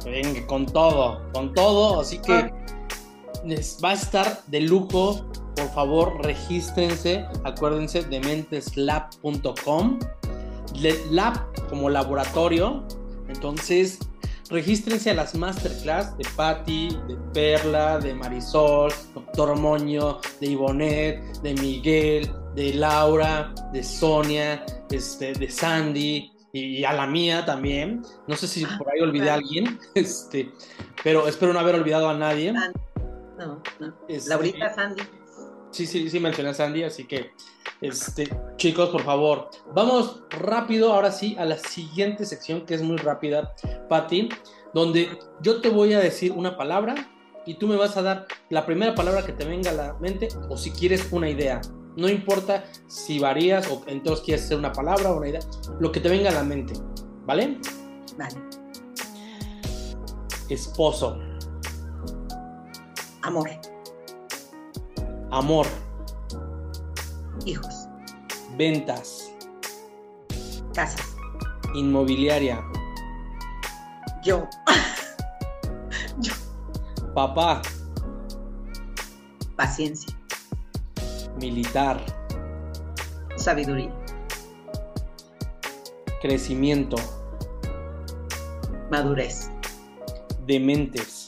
[0.05, 1.99] Venga, con todo, con todo.
[1.99, 2.51] Así que ah.
[3.83, 5.25] va a estar de lujo.
[5.55, 7.25] Por favor, regístrense.
[7.43, 9.99] Acuérdense de menteslab.com.
[11.11, 12.85] Lab como laboratorio.
[13.27, 13.99] Entonces,
[14.49, 21.53] regístrense a las masterclass de Patti, de Perla, de Marisol, Doctor Moño, de Ivonet, de
[21.55, 28.01] Miguel, de Laura, de Sonia, este, de Sandy y, a la mía también.
[28.27, 30.51] No sé si por ahí olvidé a alguien, este,
[31.03, 32.53] pero espero no haber olvidado a nadie.
[32.53, 33.95] No, no.
[34.07, 35.03] Este, Laurita Sandy.
[35.71, 37.31] Sí, sí, sí mencioné a Sandy, así que
[37.81, 42.97] este, chicos, por favor, vamos rápido ahora sí a la siguiente sección que es muy
[42.97, 43.53] rápida,
[43.87, 44.29] Patti,
[44.73, 46.95] donde yo te voy a decir una palabra
[47.45, 50.27] y tú me vas a dar la primera palabra que te venga a la mente
[50.49, 51.61] o si quieres una idea.
[51.95, 55.41] No importa si varías o entonces quieres hacer una palabra o una idea,
[55.79, 56.73] lo que te venga a la mente,
[57.25, 57.59] ¿vale?
[58.17, 58.35] Vale.
[60.49, 61.17] Esposo.
[63.21, 63.49] Amor.
[65.31, 65.67] Amor
[67.45, 67.87] hijos.
[68.57, 69.31] Ventas.
[70.73, 70.99] Casa.
[71.73, 72.63] Inmobiliaria.
[74.23, 74.47] Yo.
[76.19, 76.33] Yo.
[77.13, 77.61] Papá.
[79.55, 80.15] Paciencia.
[81.39, 82.03] Militar.
[83.35, 83.93] Sabiduría.
[86.21, 86.97] Crecimiento.
[88.91, 89.49] Madurez.
[90.45, 91.18] Dementes.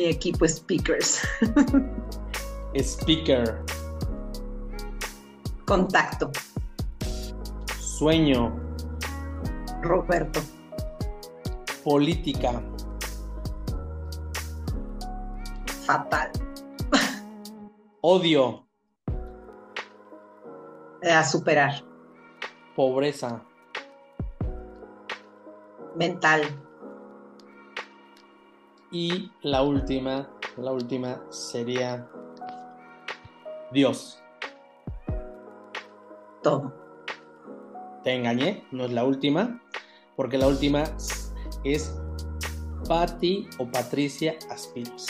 [0.00, 1.20] Mi equipo speakers.
[2.74, 3.62] Speaker.
[5.66, 6.30] Contacto.
[7.78, 8.50] Sueño.
[9.82, 10.40] Roberto.
[11.84, 12.62] Política.
[15.84, 16.30] Fatal.
[18.00, 18.66] Odio.
[21.02, 21.84] A superar.
[22.74, 23.44] Pobreza.
[25.94, 26.69] Mental.
[28.92, 32.08] Y la última, la última sería
[33.72, 34.20] Dios.
[36.42, 36.74] Todo.
[38.02, 39.62] Te engañé, no es la última,
[40.16, 40.84] porque la última
[41.62, 41.94] es
[42.88, 45.06] Patti o Patricia Aspiros.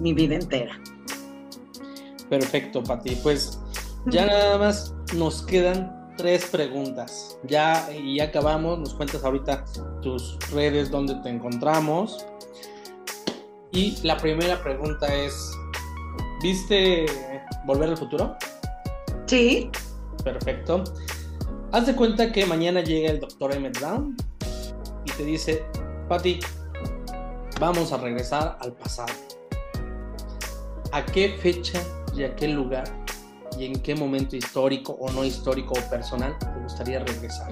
[0.00, 0.80] Mi vida entera.
[2.28, 3.14] Perfecto, Patti.
[3.22, 3.60] Pues
[4.06, 7.38] ya nada más nos quedan tres preguntas.
[7.44, 8.78] Ya y ya acabamos.
[8.78, 9.64] Nos cuentas ahorita
[10.02, 12.26] tus redes donde te encontramos.
[13.72, 15.52] Y la primera pregunta es,
[16.42, 17.06] ¿viste
[17.64, 18.36] Volver al Futuro?
[19.26, 19.70] Sí.
[20.22, 20.84] Perfecto.
[21.72, 24.16] Haz de cuenta que mañana llega el doctor Emmett Brown
[25.06, 25.64] y te dice,
[26.08, 26.40] Patty,
[27.58, 29.12] vamos a regresar al pasado.
[30.92, 31.80] ¿A qué fecha
[32.14, 32.99] y a qué lugar
[33.60, 37.50] y en qué momento histórico o no histórico o personal te gustaría regresar?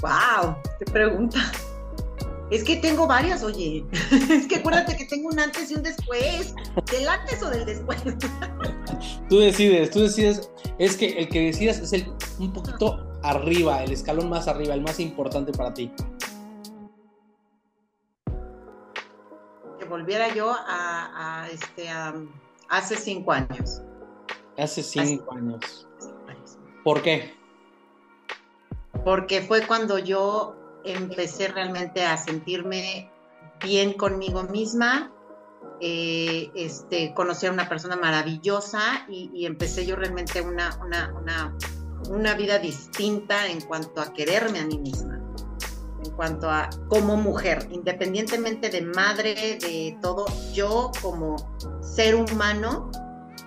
[0.00, 0.56] ¡Wow!
[0.78, 1.40] ¡Qué pregunta!
[2.52, 3.84] Es que tengo varias, oye.
[4.30, 6.54] Es que acuérdate que tengo un antes y un después.
[6.92, 8.00] ¿Del antes o del después?
[9.28, 10.48] Tú decides, tú decides.
[10.78, 12.06] Es que el que decidas es el
[12.38, 15.90] un poquito arriba, el escalón más arriba, el más importante para ti.
[19.80, 21.88] Que volviera yo a, este
[22.68, 23.82] hace cinco años.
[24.58, 25.86] Hace cinco años.
[26.82, 27.34] ¿Por qué?
[29.04, 30.54] Porque fue cuando yo
[30.84, 33.10] empecé realmente a sentirme
[33.62, 35.12] bien conmigo misma,
[35.80, 40.78] eh, este, conocí a una persona maravillosa y, empecé yo realmente una,
[42.08, 45.20] una, vida distinta en cuanto a quererme a mí misma,
[46.02, 51.36] en cuanto a como mujer, independientemente de madre, de todo, yo como
[51.82, 52.90] ser humano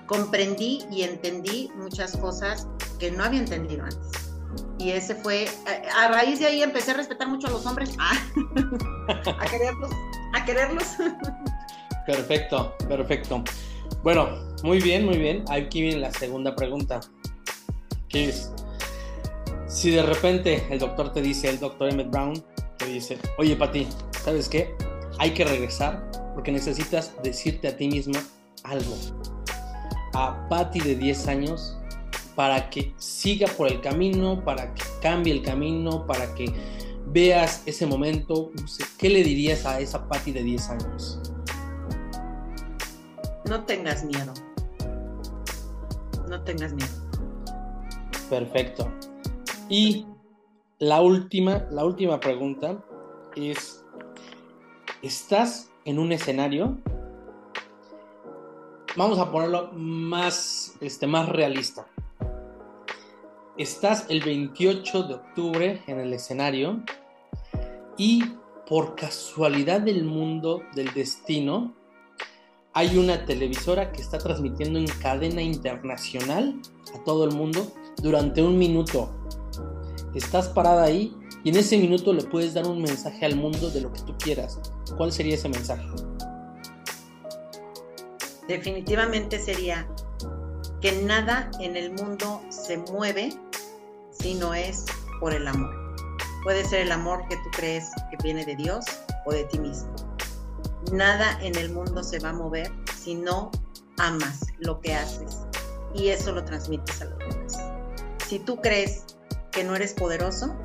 [0.09, 4.33] comprendí y entendí muchas cosas que no había entendido antes.
[4.79, 5.47] Y ese fue,
[5.95, 8.17] a, raíz de ahí empecé a respetar mucho a los hombres, ah,
[9.39, 9.91] a quererlos,
[10.33, 10.85] a quererlos.
[12.07, 13.43] Perfecto, perfecto.
[14.01, 14.29] Bueno,
[14.63, 15.45] muy bien, muy bien.
[15.47, 17.01] Aquí viene la segunda pregunta.
[18.07, 18.51] ¿Qué es?
[19.67, 22.43] Si de repente el doctor te dice, el doctor Emmett Brown,
[22.77, 23.87] te dice, oye Pati,
[24.23, 24.73] ¿sabes qué?
[25.19, 28.23] Hay que regresar porque necesitas decirte a ti misma
[28.63, 28.95] algo.
[30.13, 31.77] A Pati de 10 años
[32.35, 36.45] para que siga por el camino, para que cambie el camino, para que
[37.07, 38.51] veas ese momento.
[38.97, 41.19] ¿Qué le dirías a esa Patty de 10 años?
[43.45, 44.33] No tengas miedo.
[46.29, 46.93] No tengas miedo.
[48.29, 48.89] Perfecto.
[49.67, 50.05] Y
[50.77, 52.81] la última, la última pregunta
[53.35, 53.83] es,
[55.01, 56.77] ¿estás en un escenario?
[58.95, 61.87] Vamos a ponerlo más, este, más realista
[63.59, 66.81] estás el 28 de octubre en el escenario
[67.97, 68.23] y
[68.65, 71.75] por casualidad del mundo, del destino,
[72.71, 76.61] hay una televisora que está transmitiendo en cadena internacional
[76.95, 77.69] a todo el mundo
[78.01, 79.13] durante un minuto.
[80.15, 81.13] Estás parada ahí
[81.43, 84.15] y en ese minuto le puedes dar un mensaje al mundo de lo que tú
[84.17, 84.57] quieras.
[84.95, 85.85] ¿Cuál sería ese mensaje?
[88.49, 89.87] Definitivamente sería
[90.81, 93.29] que nada en el mundo se mueve
[94.09, 94.85] si no es
[95.19, 95.69] por el amor.
[96.43, 98.85] Puede ser el amor que tú crees que viene de Dios
[99.27, 99.93] o de ti mismo.
[100.91, 103.51] Nada en el mundo se va a mover si no
[103.99, 105.41] amas lo que haces
[105.93, 107.59] y eso lo transmites a los demás.
[108.27, 109.05] Si tú crees
[109.51, 110.55] que no eres poderoso,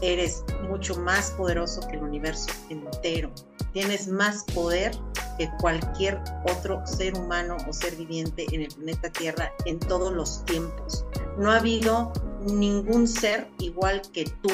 [0.00, 3.30] eres mucho más poderoso que el universo entero.
[3.74, 4.98] Tienes más poder
[5.36, 6.20] que cualquier
[6.50, 11.04] otro ser humano o ser viviente en el planeta Tierra en todos los tiempos.
[11.38, 14.50] No ha habido ningún ser igual que tú,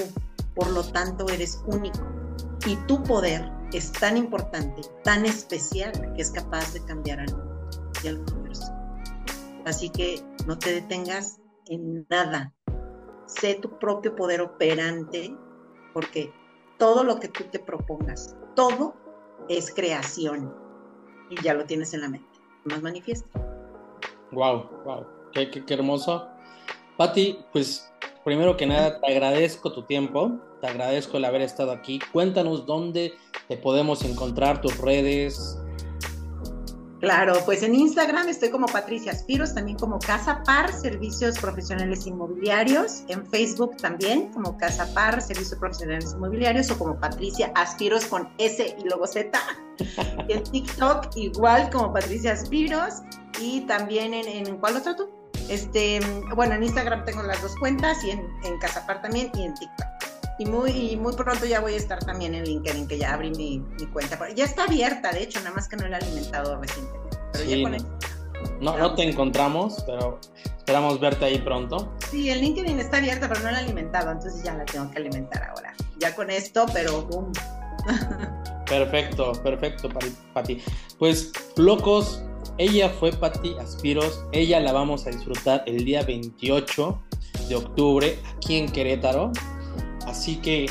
[0.54, 2.00] por lo tanto eres único.
[2.66, 7.70] Y tu poder es tan importante, tan especial, que es capaz de cambiar al mundo
[8.02, 8.72] y al universo.
[9.64, 12.54] Así que no te detengas en nada.
[13.26, 15.34] Sé tu propio poder operante,
[15.94, 16.32] porque
[16.78, 18.94] todo lo que tú te propongas, todo
[19.48, 20.59] es creación
[21.30, 22.28] y ya lo tienes en la mente.
[22.64, 23.40] Más manifiesta.
[24.32, 26.28] Wow, wow, qué, qué hermoso.
[26.96, 27.90] Patti, pues
[28.24, 31.98] primero que nada te agradezco tu tiempo, te agradezco el haber estado aquí.
[32.12, 33.14] Cuéntanos dónde
[33.48, 35.58] te podemos encontrar, tus redes.
[37.00, 43.04] Claro, pues en Instagram estoy como Patricia Aspiros, también como Casa Par, Servicios Profesionales Inmobiliarios,
[43.08, 48.76] en Facebook también como Casa Par, Servicios Profesionales Inmobiliarios o como Patricia Aspiros con S
[48.78, 49.30] y luego Z.
[50.28, 52.96] en TikTok igual como Patricia Aspiros
[53.40, 55.08] y también en, en ¿cuál otro tú?
[55.48, 56.00] Este,
[56.36, 59.99] bueno, en Instagram tengo las dos cuentas y en, en Casapar también y en TikTok.
[60.40, 63.62] Y muy, muy pronto ya voy a estar también en LinkedIn, que ya abrí mi,
[63.92, 64.18] cuenta.
[64.34, 67.18] Ya está abierta, de hecho, nada más que no la he alimentado recientemente.
[67.32, 68.00] Pero ya con
[68.58, 70.18] no, no, te encontramos, pero
[70.56, 71.94] esperamos verte ahí pronto.
[72.10, 74.96] Sí, el LinkedIn está abierta, pero no la he alimentado, entonces ya la tengo que
[74.96, 75.74] alimentar ahora.
[75.98, 77.32] Ya con esto, pero boom.
[78.66, 79.90] Perfecto, perfecto,
[80.32, 80.62] Pati.
[80.98, 82.22] Pues, locos,
[82.56, 87.02] ella fue Patti Aspiros, ella la vamos a disfrutar el día 28
[87.48, 89.32] de octubre aquí en Querétaro.
[90.10, 90.66] Así que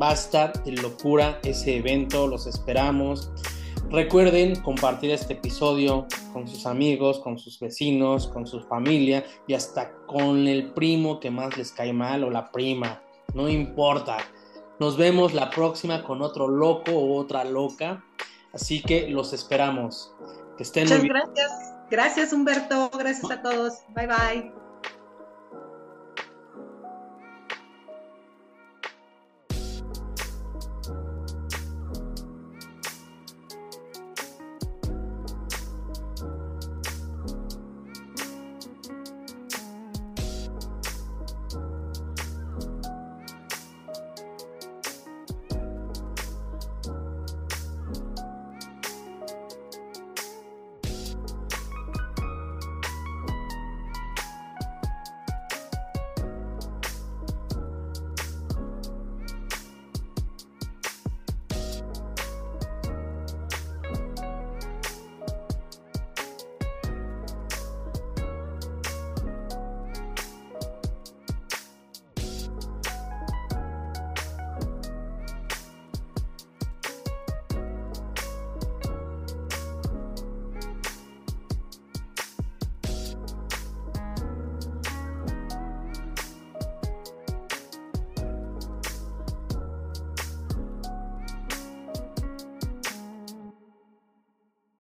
[0.00, 3.32] va a estar de locura ese evento, los esperamos.
[3.90, 9.92] Recuerden compartir este episodio con sus amigos, con sus vecinos, con su familia y hasta
[10.06, 13.02] con el primo que más les cae mal o la prima.
[13.34, 14.18] No importa.
[14.78, 18.04] Nos vemos la próxima con otro loco o otra loca.
[18.52, 20.14] Así que los esperamos.
[20.60, 21.74] Muchas gracias.
[21.90, 22.88] Gracias Humberto.
[22.96, 23.80] Gracias a todos.
[23.96, 24.55] Bye bye.